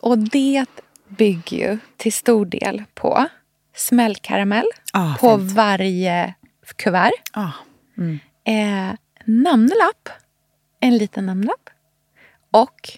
[0.00, 0.64] Och det
[1.08, 3.26] bygger ju till stor del på
[3.76, 5.52] smällkaramell Ah, på fint.
[5.52, 6.34] varje
[6.76, 7.12] kuvert.
[7.32, 7.50] Ah.
[8.44, 8.94] Eh,
[9.24, 10.08] namnlapp,
[10.80, 11.70] en liten namnlapp.
[12.50, 12.90] Och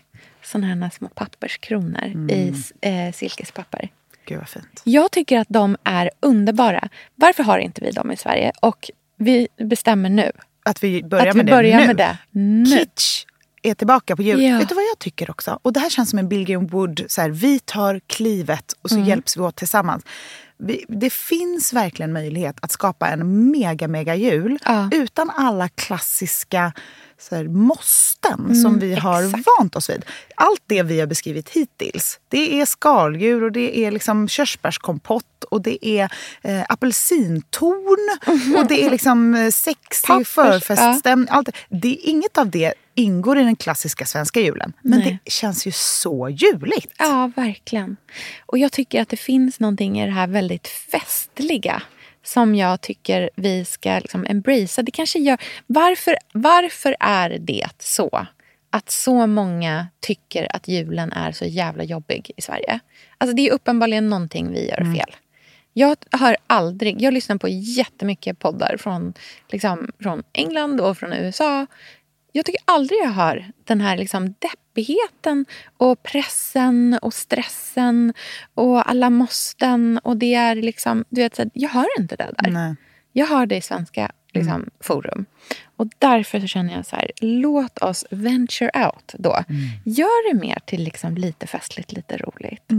[0.43, 2.31] såna här små papperskronor Mm.
[2.31, 3.89] i eh, silkespapper.
[4.27, 4.81] Gud vad fint.
[4.85, 6.89] Jag tycker att de är underbara.
[7.15, 8.53] Varför har inte vi dem i Sverige?
[8.61, 10.33] Och vi bestämmer nu
[10.65, 12.67] Att vi börjar att vi med det börjar med det nu.
[12.67, 13.25] Kitsch
[13.63, 14.43] är tillbaka på jul.
[14.43, 14.59] Ja.
[14.59, 15.59] Vet du vad jag tycker också?
[15.63, 17.05] Och det här känns som en Bill Wood.
[17.09, 19.09] Så här, vi tar klivet och så Mm.
[19.09, 20.05] hjälps vi åt tillsammans.
[20.67, 24.89] Vi, det finns verkligen möjlighet att skapa en mega, mega jul Ja.
[24.93, 26.73] utan alla klassiska
[27.19, 29.47] så här, måsten som vi har Mm, exakt.
[29.59, 30.05] vant oss vid.
[30.35, 32.21] Allt det vi har beskrivit hittills.
[32.29, 38.09] Det är skaldjur och det är liksom körsbärskompott och det är eh, apelsintorn
[38.57, 41.29] och det är liksom eh, sexig förfeststämning.
[41.31, 41.53] Allt det.
[41.69, 44.73] det är inget av det ingår i den klassiska svenska julen.
[44.83, 45.19] Men Nej.
[45.25, 46.93] det känns ju så juligt.
[46.99, 47.97] Ja, verkligen.
[48.47, 51.83] Och jag tycker att det finns någonting i det här väldigt festliga
[52.25, 54.83] som jag tycker vi ska liksom embracea.
[54.83, 58.27] Det kanske gör, varför, varför är det så
[58.71, 62.81] att så många tycker att julen är så jävla jobbig i Sverige?
[63.19, 65.17] Alltså det är uppenbarligen någonting vi gör fel.
[65.73, 69.15] Jag hör aldrig, jag lyssnar på jättemycket poddar från,
[69.49, 71.67] liksom, från England och från USA.
[72.33, 78.15] Jag tycker aldrig jag hör den här liksom deppigheten och pressen och stressen
[78.55, 80.01] och alla måsten.
[80.05, 82.51] Och det är liksom, du vet, jag hör inte det där.
[82.51, 82.75] Nej.
[83.13, 85.27] Jag har det i svenska liksom, forum.
[85.77, 89.39] Och därför så känner jag så här, låt oss venture out då.
[89.85, 92.71] Gör det mer till liksom lite festligt, lite roligt.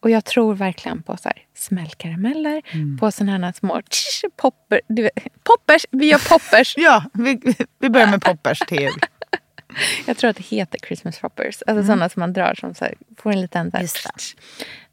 [0.00, 2.62] Och jag tror verkligen på så här, smällkarameller,
[2.98, 5.10] på sådana här små tsch, popper, du
[5.42, 5.86] poppers.
[5.90, 6.74] Vi gör poppers.
[6.84, 7.40] Ja, vi,
[7.78, 9.00] vi börjar med poppers till jul.
[10.06, 11.62] Jag tror att det heter Christmas poppers.
[11.66, 13.70] Alltså sådana som man drar som så här, får en liten...
[13.70, 14.08] Så här, Just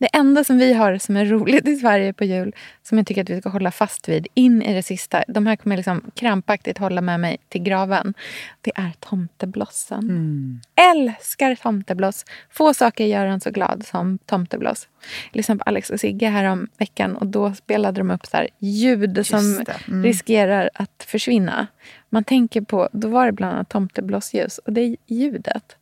[0.02, 0.10] det.
[0.14, 3.30] enda som vi har som är roligt i Sverige på jul, som jag tycker att
[3.30, 5.24] vi ska hålla fast vid in i det sista.
[5.28, 8.14] De här kommer jag liksom krampaktigt hålla med mig till graven.
[8.62, 10.62] Det är tomteblossen.
[10.76, 12.26] Älskar tomtebloss.
[12.50, 14.88] Få saker gör en så glad som tomtebloss.
[15.32, 18.38] Jag lyssnade på Alex och Sigge här om veckan och då spelade de upp så
[18.38, 19.76] här ljud som det.
[19.88, 20.04] Mm.
[20.04, 21.68] riskerar att försvinna.
[22.10, 25.76] Man tänker på, då var det bland annat tomteblossljus och det ljudet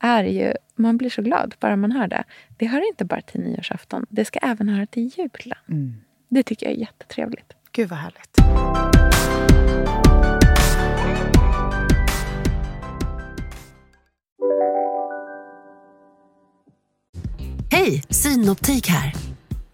[0.00, 2.24] är ju, man blir så glad bara man hör det.
[2.56, 6.02] Det hör inte bara till nyårsafton, det ska även höra till julen.
[6.28, 7.52] Det tycker jag är jättetrevligt.
[7.72, 8.38] Gud vad härligt.
[17.70, 19.12] Hej, Synoptik här.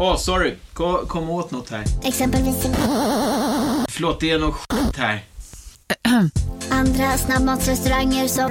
[0.00, 0.54] Åh, sorry.
[0.72, 1.84] Kom, kom åt något här.
[2.04, 2.62] Exempelvis...
[3.88, 5.20] Förlåt, det är något skit här.
[6.70, 8.50] Andra snabbmatsrestauranger som...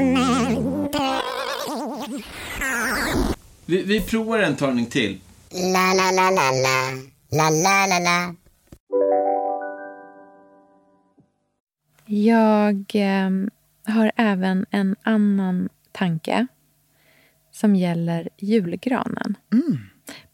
[3.65, 5.19] Vi, vi provar en talning till.
[5.51, 6.91] La la la la la.
[7.31, 8.35] La la la la.
[12.05, 13.29] Jag eh,
[13.93, 16.47] har även en annan tanke
[17.51, 19.35] som gäller julgranen.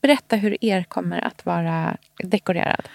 [0.03, 2.87] Berätta hur er kommer att vara dekorerad.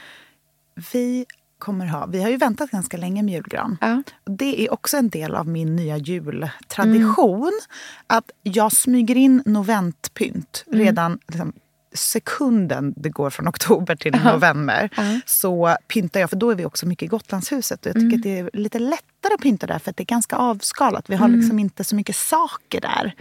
[0.93, 1.27] Vi
[1.59, 3.77] kommer ha, vi har ju väntat ganska länge med julgran.
[4.25, 7.61] Och Det är också en del av min nya jultradition.
[8.07, 10.79] Att jag smyger in noventpynt Mm.
[10.81, 11.53] redan liksom,
[11.95, 14.33] sekunden det går från oktober till Ja.
[14.33, 14.91] november.
[14.97, 15.21] Ja.
[15.27, 17.81] Så pyntar jag, för då är vi också mycket i Gotlandshuset.
[17.81, 18.17] Och jag tycker Mm.
[18.19, 21.11] att det är lite lättare att pynta där för att det är ganska avskalat.
[21.11, 21.41] Vi har Mm.
[21.41, 23.15] liksom inte så mycket saker där.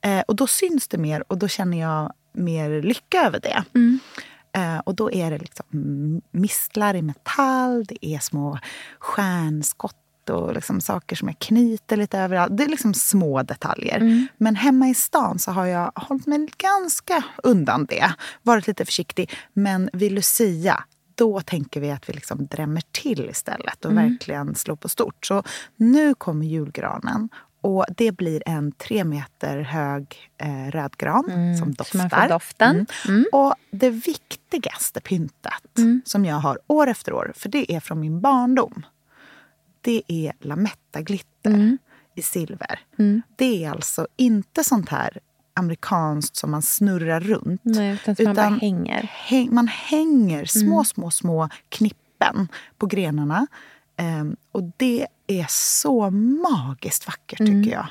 [0.00, 3.64] Eh, och då syns det mer och då känner jag mer lycka över det.
[3.74, 3.98] Mm.
[4.52, 5.66] Eh, och då är det liksom
[6.30, 8.58] mistlar i metall, det är små
[8.98, 9.96] stjärnskott
[10.30, 12.56] och liksom saker som jag knyter lite överallt.
[12.56, 13.96] Det är liksom små detaljer.
[13.96, 14.26] Mm.
[14.38, 18.14] Men hemma i stan så har jag hållit mig ganska undan det.
[18.42, 19.30] Varit lite försiktig.
[19.52, 24.10] Men vid Lucia, då tänker vi att vi liksom drämmer till istället och Mm.
[24.10, 25.26] verkligen slår på stort.
[25.26, 25.42] Så
[25.76, 27.28] nu kommer julgranen.
[27.60, 32.28] Och det blir en tre meter hög eh, rödgran som Mm, man doftar.
[32.28, 32.86] doften.
[33.08, 33.24] Mm.
[33.32, 36.02] Och det viktigaste pyntet Mm.
[36.04, 38.86] som jag har år efter år, för det är från min barndom.
[39.80, 41.78] Det är Lametta-glitter
[42.14, 42.80] i silver.
[42.98, 43.22] Mm.
[43.36, 45.18] Det är alltså inte sånt här
[45.54, 47.60] amerikanskt som man snurrar runt.
[47.64, 49.02] Nej, utan som man hänger.
[49.12, 50.84] Häng, man hänger små, Mm.
[50.84, 52.48] små, små knippen
[52.78, 53.46] på grenarna.
[54.00, 57.68] Ehm, och det är så magiskt vackert tycker Mm.
[57.70, 57.86] jag.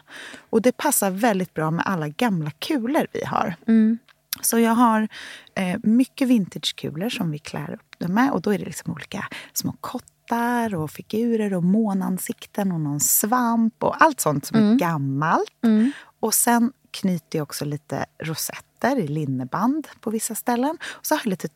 [0.50, 3.56] Och det passar väldigt bra med alla gamla kulor vi har.
[3.68, 3.98] Mm.
[4.42, 5.08] Så jag har
[5.56, 8.32] eh, mycket vintagekulor som vi klär upp dem med.
[8.32, 13.84] Och då är det liksom olika små kottar och figurer och månansikten och någon svamp
[13.84, 14.72] och allt sånt som Mm.
[14.74, 15.64] är gammalt.
[15.64, 15.92] Mm.
[16.20, 20.78] Och sen knyter jag också lite rosetter i linneband på vissa ställen.
[20.82, 21.48] Och så har jag lite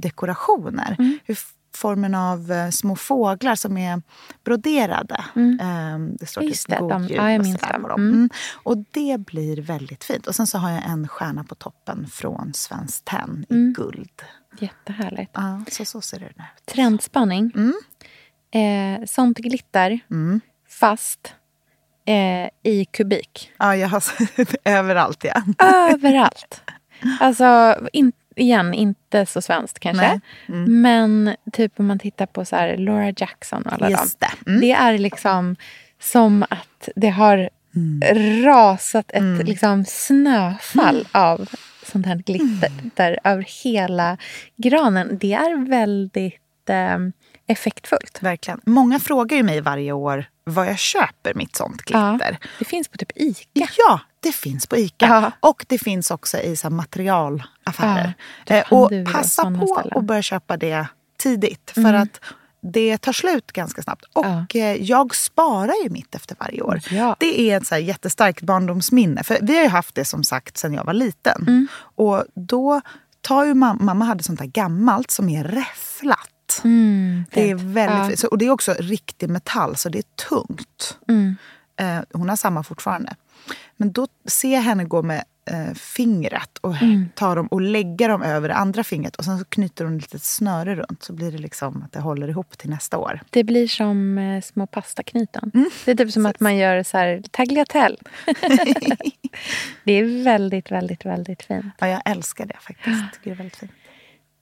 [0.00, 1.18] tygdekorationer Mm.
[1.26, 1.34] i
[1.82, 4.02] formen av eh, små fåglar som är
[4.44, 5.24] broderade.
[5.60, 6.48] Ehm, det står Mm.
[6.50, 7.84] Just det, de- ja, jag och minns dem.
[7.84, 8.08] Mm.
[8.08, 8.30] Mm.
[8.62, 10.26] Och det blir väldigt fint.
[10.26, 13.72] Och sen så har jag en stjärna på toppen från Svenskt Tenn i Mm.
[13.72, 14.22] guld.
[14.58, 15.30] Jättehärligt.
[15.34, 16.36] Ja, så, så ser det ut.
[16.66, 17.52] Trendspaning.
[17.54, 17.74] Mm.
[19.00, 20.00] Eh, sånt glitter,
[20.68, 21.34] fast
[22.06, 23.52] eh, i kubik.
[23.58, 24.04] Ja, jag har
[24.64, 25.42] överallt ja.
[25.88, 26.60] Överallt.
[27.20, 30.20] Alltså, in, igen, inte så svenskt kanske.
[30.48, 30.80] Mm.
[30.82, 34.30] Men typ om man tittar på så här Laura Jackson och alla Just dem.
[34.44, 34.50] det.
[34.50, 34.60] Mm.
[34.60, 35.56] Det är liksom
[36.00, 38.44] som att det har Mm.
[38.44, 41.48] rasat ett liksom snöfall av
[41.92, 42.90] sånt här glitter Mm.
[42.94, 44.16] där över hela
[44.56, 45.18] granen.
[45.20, 46.34] Det är väldigt
[46.68, 46.98] eh,
[47.46, 48.18] effektfullt.
[48.22, 48.60] Verkligen.
[48.66, 52.38] Många frågar ju mig varje år var jag köper mitt sånt glitter.
[52.58, 53.68] det finns på typ Ica.
[53.78, 55.06] Ja, det finns på Ica.
[55.40, 58.14] Och det finns också i så materialaffärer.
[58.46, 59.98] Ja, Eh, och passa på ställen.
[59.98, 60.86] att börja köpa det
[61.18, 61.70] tidigt.
[61.74, 62.02] För Mm.
[62.02, 62.20] att
[62.72, 64.04] det tar slut ganska snabbt.
[64.12, 66.80] Och eh, jag sparar ju mitt efter varje år.
[67.18, 69.22] Det är ett så jättestarkt barndomsminne.
[69.24, 71.42] För vi har ju haft det som sagt sen jag var liten.
[71.46, 71.68] Mm.
[71.78, 72.80] Och då
[73.20, 76.60] tar ju mamma, mamma hade sånt där gammalt som är räfflat.
[76.64, 78.28] Mm, Det är väldigt Ja.
[78.28, 80.98] Och det är också riktig metall, så det är tungt.
[81.08, 81.36] Mm.
[81.76, 83.14] Eh, hon har samma fortfarande.
[83.82, 87.08] Men då ser jag henne gå med eh, fingret och Mm.
[87.14, 89.16] ta dem och lägga dem över det andra fingret.
[89.16, 91.02] Och sen så knyter hon ett litet snöre runt.
[91.02, 93.20] Så blir det liksom att det håller ihop till nästa år.
[93.30, 95.50] Det blir som eh, små pastaknyten.
[95.54, 95.70] Mm.
[95.84, 97.96] Det är typ som att man gör så här tagliatelle.
[99.84, 101.74] det är väldigt, väldigt, väldigt fint.
[101.78, 103.20] Ja, jag älskar det faktiskt.
[103.24, 103.72] Det är väldigt fint.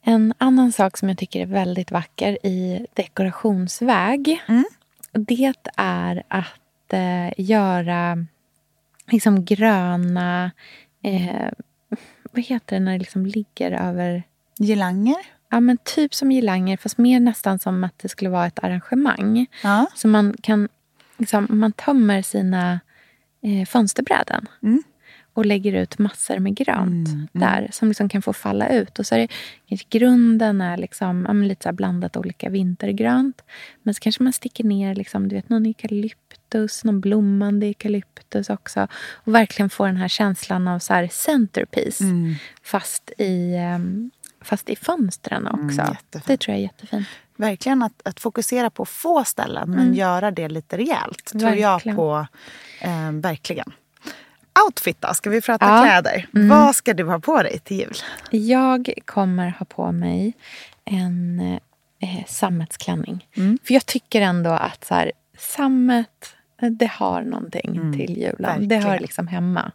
[0.04, 4.42] En annan sak som jag tycker är väldigt vacker i dekorationsväg.
[4.48, 4.64] Mm.
[5.12, 8.26] Det är att eh, göra
[9.12, 10.50] liksom gröna...
[11.02, 11.50] Eh,
[12.32, 14.22] vad heter det när det liksom ligger över...
[14.58, 15.16] Girlanger?
[15.50, 19.46] Ja, men typ som girlanger, fast mer nästan som att det skulle vara ett arrangemang.
[19.62, 19.86] Ja.
[19.94, 20.68] Så man kan...
[21.16, 22.80] Liksom, man tömmer sina
[23.42, 24.82] eh, fönsterbräden Mm.
[25.40, 28.98] Och lägger ut massor med grönt där som liksom kan få falla ut.
[28.98, 29.28] Och så är det,
[29.68, 33.42] kanske grunden är liksom, ja, lite så blandat olika vintergrönt.
[33.82, 38.88] Men så kanske man sticker ner liksom, du vet, någon eukalyptus, någon blommande eukalyptus också.
[39.14, 42.00] Och verkligen få den här känslan av så här centerpiece.
[42.00, 42.34] Mm.
[42.62, 44.10] Fast, i, ehm,
[44.44, 45.80] fast i fönstren också.
[45.80, 46.26] Mm, jättefint.
[46.26, 47.06] det tror jag är jättefint.
[47.36, 49.94] Verkligen att, att fokusera på få ställen men Mm.
[49.94, 51.24] göra det lite rejält.
[51.24, 51.96] Tror jag Verkligen.
[51.96, 52.26] på.
[52.80, 53.72] Eh, verkligen.
[54.66, 55.14] Outfit då?
[55.14, 55.82] Ska vi prata Ja.
[55.82, 56.26] kläder?
[56.34, 56.48] Mm.
[56.48, 57.94] Vad ska du ha på dig till jul?
[58.30, 60.32] Jag kommer ha på mig
[60.84, 61.40] en
[62.00, 63.26] eh, sammetsklänning.
[63.36, 63.58] Mm.
[63.64, 66.34] För jag tycker ändå att så här, sammet,
[66.70, 68.38] det har någonting Mm, till julen.
[68.38, 68.82] Det verkligen.
[68.82, 69.72] hör liksom hemma.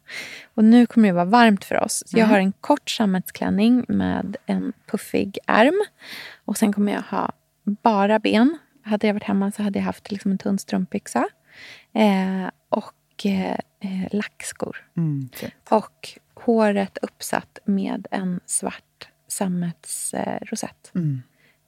[0.56, 2.04] Och nu kommer det vara varmt för oss.
[2.06, 2.32] Så Jag Mm.
[2.32, 5.82] har en kort sammetsklänning med en puffig ärm.
[6.46, 7.32] Och sen kommer jag ha
[7.64, 8.58] bara ben.
[8.84, 11.26] Hade jag varit hemma så hade jag haft liksom en tunn strumpbyxa.
[11.94, 12.92] Eh, och
[13.26, 14.86] eh, eh, lackskor.
[14.98, 15.30] Mm.
[15.70, 21.22] Och håret uppsatt med en svart sammetsrosett Mm.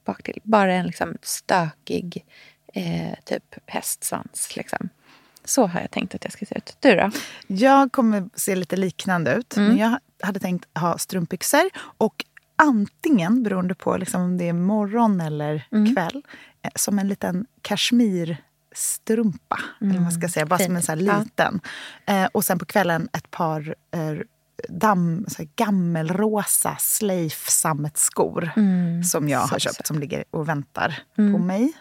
[0.04, 0.40] bak till.
[0.42, 2.26] Bara en liksom stökig
[2.74, 4.56] eh, typ hästsvans.
[4.56, 4.88] Liksom.
[5.44, 6.76] Så har jag tänkt att jag ska se ut.
[6.80, 7.10] Du då?
[7.46, 9.56] Jag kommer se lite liknande ut.
[9.56, 9.68] Mm.
[9.68, 12.24] Men jag hade tänkt ha strumpbyxor och
[12.56, 15.94] antingen, beroende på liksom om det är morgon eller Mm.
[15.94, 16.22] kväll,
[16.62, 17.46] eh, som en liten
[18.82, 19.58] kashmirstrumpa.
[19.80, 20.84] Eller vad man ska säga, bara som en Fint.
[20.86, 21.18] så här Ja.
[21.22, 21.60] liten.
[22.06, 24.18] Eh, och sen på kvällen ett par eh,
[24.68, 29.04] damm, så gammelrosa Sleif sammetsskor Mm.
[29.04, 29.86] som jag Så har köpt, söt.
[29.86, 31.32] som ligger och väntar Mm.
[31.32, 31.72] på mig.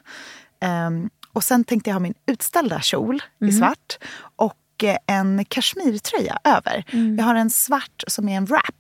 [0.62, 3.58] Ehm, och sen tänkte jag ha min utställda kjol i Mm.
[3.58, 3.98] svart
[4.36, 6.84] och eh, en kashmirtröja över.
[6.92, 7.18] Mm.
[7.18, 8.74] Jag har en svart som är en wrap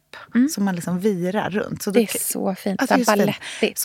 [0.55, 1.83] som man liksom virar runt.
[1.83, 2.81] Så Det är så fint.
[2.81, 3.11] Alltså, så är så
[3.59, 3.77] fint.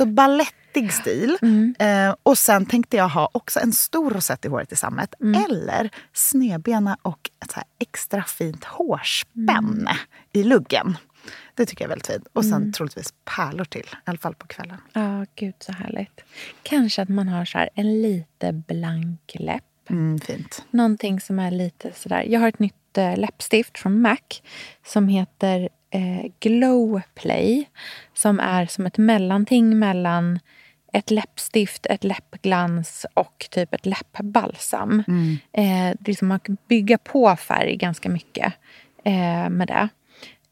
[0.74, 1.38] Balettig stil.
[1.42, 1.74] Mm.
[1.78, 5.14] Eh, och sen tänkte jag ha också en stor rosett i håret i sammet.
[5.20, 5.44] Mm.
[5.44, 9.96] Eller snedbena och ett så här extra fint hårspänne Mm.
[10.32, 10.96] i luggen.
[11.54, 12.26] Det tycker jag är väldigt fint.
[12.32, 12.72] Och sen Mm.
[12.72, 13.82] troligtvis pärlor till.
[13.92, 14.76] I alla fall på kvällen.
[14.92, 16.20] Ja, gud så härligt.
[16.62, 19.62] Kanske att man har så här en lite blank läpp.
[19.90, 20.64] Mm, fint.
[20.70, 22.22] Någonting som är lite sådär...
[22.28, 24.18] Jag har ett nytt eh, läppstift från MAC
[24.86, 27.68] som heter eh, Glow Play.
[28.14, 30.38] Som är som ett mellanting mellan
[30.92, 35.04] ett läppstift, ett läppglans och typ ett läppbalsam.
[35.08, 35.36] Mm.
[35.52, 38.52] Eh, det är som man kan bygga på färg ganska mycket
[39.04, 39.88] eh, med det.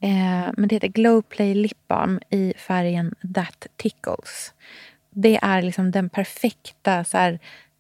[0.03, 4.53] Eh, men det heter Glow Play Lip Balm i färgen That Tickles.
[5.11, 7.39] Det är liksom den perfekta så här,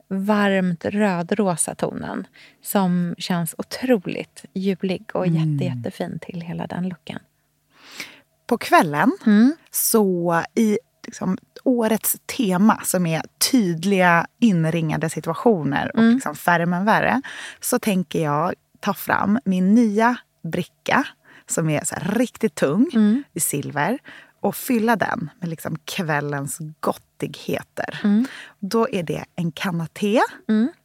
[0.08, 2.26] varmt rödrosa tonen
[2.62, 7.18] som känns otroligt julig och jätte, jättefin till hela den looken.
[8.46, 9.56] På kvällen, Mm.
[9.70, 16.14] så i liksom, årets tema som är tydliga inringade situationer och Mm.
[16.14, 17.22] liksom, färre men värre,
[17.60, 21.04] så tänker jag ta fram min nya bricka
[21.46, 23.22] som är här, riktigt tung Mm.
[23.32, 23.98] i silver
[24.40, 28.00] och fylla den med liksom, kvällens gottigheter.
[28.04, 28.26] Mm.
[28.58, 30.20] Då är det en kanna te,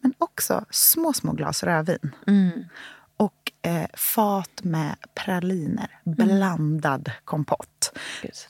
[0.02, 2.12] men också små, små glas rödvin.
[3.20, 3.30] Mm.
[3.30, 4.96] Och eh, fat med
[5.26, 7.98] praliner, blandad kompott.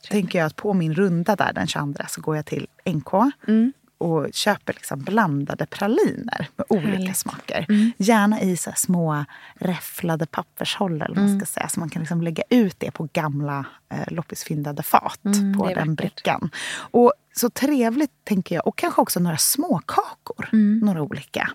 [0.10, 3.14] Tänker jag att på min runda där den 22 så går jag till NK
[3.48, 3.74] Mm.
[3.98, 7.18] Och köper liksom blandade praliner med olika Härligt.
[7.18, 7.66] smaker.
[7.70, 7.92] Mm.
[7.98, 9.26] Gärna i så små
[9.56, 11.40] räfflade pappershållare eller man Mm.
[11.40, 11.68] ska säga.
[11.70, 15.76] Så man kan liksom lägga ut det på gamla eh, loppisfyndade fat Mm, på den
[15.76, 15.98] vackert.
[15.98, 16.50] brickan.
[16.78, 18.68] Och så trevligt tänker jag.
[18.68, 20.50] Och kanske också några småkakor.
[20.54, 20.80] Mm.
[20.84, 21.50] Några olika.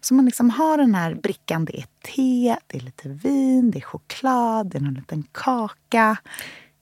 [0.00, 1.64] Så man liksom har den här brickan.
[1.64, 6.16] Det är te, det är lite vin, det är choklad, det är någon liten kaka.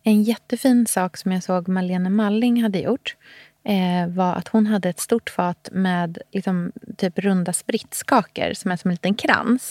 [0.02, 3.16] En jättefin sak som jag såg Malene Malling hade gjort
[3.64, 8.76] eh, var att hon hade ett stort fat med liksom, typ runda spritskakor som är
[8.76, 9.70] som en liten krans.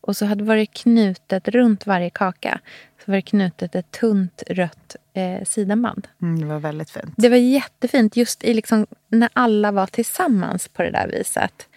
[0.00, 2.60] Och så hade varit knutet runt varje kaka
[3.04, 6.08] så var det knutet ett tunt rött eh, sidenband.
[6.22, 7.14] Mm, det var väldigt fint.
[7.16, 11.68] Det var jättefint just i liksom, när alla var tillsammans på det där viset.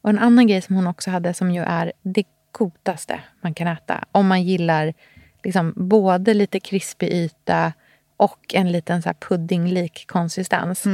[0.00, 3.68] Och en annan grej som hon också hade som ju är det godaste man kan
[3.68, 4.04] äta.
[4.12, 4.94] Om man gillar
[5.42, 7.72] liksom, både lite krispig yta
[8.16, 10.84] och en liten så puddinglik konsistens.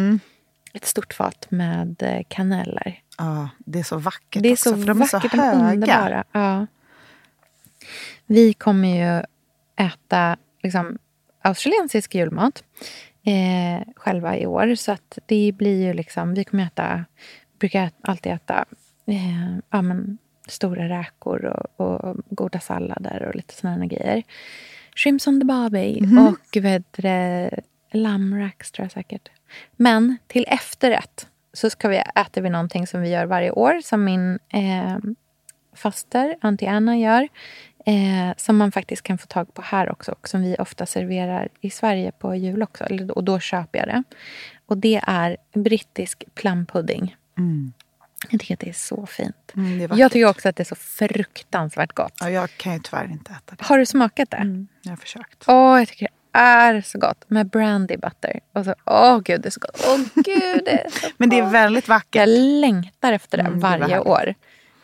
[0.75, 3.01] Ett stort fat med eh, kaneller.
[3.19, 5.55] Ja, det är så vackert Det är också, så för de är vackert, så är
[5.55, 5.73] höga.
[5.73, 6.25] underbara.
[6.33, 6.67] Ja.
[8.27, 9.25] Vi kommer ju
[9.87, 10.99] äta liksom,
[11.43, 12.65] australiensisk julmat
[13.23, 14.75] eh, själva i år.
[14.75, 17.05] Så att det blir ju liksom, vi kommer äta,
[17.59, 18.65] brukar alltid äta
[19.07, 20.19] eh, ja, men,
[20.49, 24.23] stora räkor och, och goda sallader och lite sådana grejer.
[24.97, 26.27] Shrimps on the barbie Mhm.
[26.27, 26.99] och vet
[27.93, 29.29] lammracks tror jag säkert.
[29.77, 34.05] Men till efterrätt så ska vi, äter vi någonting som vi gör varje år som
[34.05, 34.99] min eh,
[35.75, 37.29] faster, Auntie Anna, gör.
[37.87, 41.49] Eh, som man faktiskt kan få tag på här också och som vi ofta serverar
[41.61, 42.85] i Sverige på jul också.
[43.15, 44.03] Och då köper jag det.
[44.67, 47.17] Och det är brittisk plumpudding.
[47.39, 47.73] Mm.
[48.31, 49.53] Jag tycker att det är så fint.
[49.57, 52.15] Mm, är jag tycker också att det är så fruktansvärt gott.
[52.21, 53.65] Ja, jag kan ju tyvärr inte äta det.
[53.65, 54.37] Har du smakat det?
[54.37, 55.45] Mm, jag har försökt.
[55.47, 57.25] Åh, jag tycker det är så gott.
[57.29, 58.41] Med brandy butter.
[58.53, 59.85] Och så, åh gud, det är så gott.
[59.89, 62.15] Åh gud, det är så Men det är väldigt vackert.
[62.15, 64.35] Jag längtar efter det Mm, varje år.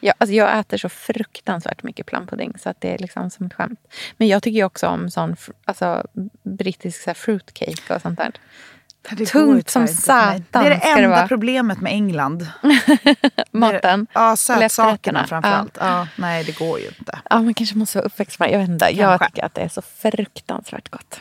[0.01, 3.55] Jag, alltså jag äter så fruktansvärt mycket plumpudding så att det är liksom som ett
[3.55, 3.81] skämt.
[4.17, 6.07] Men jag tycker också om sån alltså,
[6.43, 8.33] brittisk så fruitcake och sånt där.
[9.11, 11.29] Det Tungt som satan Det är det det enda vara.
[11.29, 12.47] problemet med England.
[13.51, 14.07] Maten.
[14.13, 15.79] Ja, sötsakerna framförallt.
[15.81, 16.07] Ja.
[16.17, 17.19] nej, det går ju inte.
[17.31, 18.85] Ja, man kanske måste vara uppväxt med Jag vet inte.
[18.91, 19.27] Jag Kanske.
[19.27, 21.21] tycker att det är så fruktansvärt gott.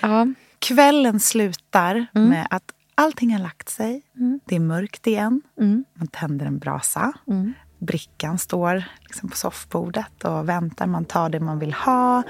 [0.00, 0.26] Ja.
[0.58, 2.28] Kvällen slutar Mm.
[2.28, 2.62] med att
[2.94, 4.02] allting har lagt sig.
[4.44, 5.42] Det är mörkt igen.
[5.60, 5.84] Mm.
[5.94, 7.12] Man tänder en brasa.
[7.28, 7.54] Mm.
[7.78, 10.86] Brickan står liksom på soffbordet och väntar.
[10.86, 12.22] Man tar det man vill ha.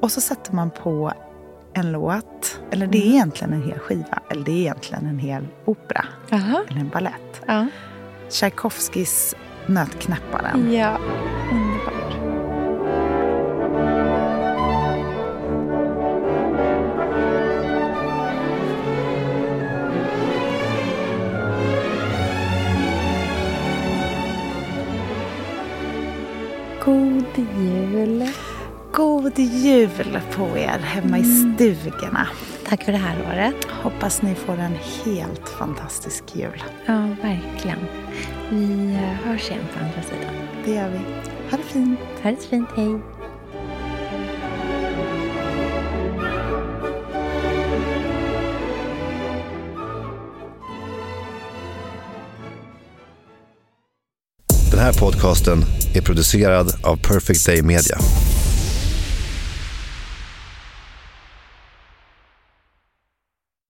[0.00, 1.12] Och så sätter man på
[1.78, 2.60] en låt.
[2.70, 3.14] Eller det är Mm.
[3.14, 4.18] egentligen en hel skiva.
[4.30, 6.04] Eller det är egentligen en hel opera.
[6.28, 6.64] Jaha.
[6.68, 7.42] Eller en ballett.
[7.46, 7.66] Ja.
[8.30, 9.34] Tchaikovskys
[9.66, 10.72] Nötknäpparen.
[10.72, 10.98] Ja,
[11.52, 12.14] underbart.
[26.84, 27.24] God
[27.60, 28.28] jul.
[28.92, 31.54] God jul på er hemma i Mm.
[31.56, 32.28] stugorna.
[32.68, 33.64] Tack för det här året.
[33.82, 36.62] Hoppas ni får en helt fantastisk jul.
[36.86, 37.78] Ja, verkligen.
[38.50, 40.34] Vi eh, hörs igen på andra sidan.
[40.64, 40.98] Det gör vi.
[41.50, 42.00] Ha det fint.
[42.22, 42.68] Ha det fint.
[42.76, 43.00] Hej.
[54.70, 55.58] Den här podcasten
[55.94, 57.98] är producerad av Perfect Day Media.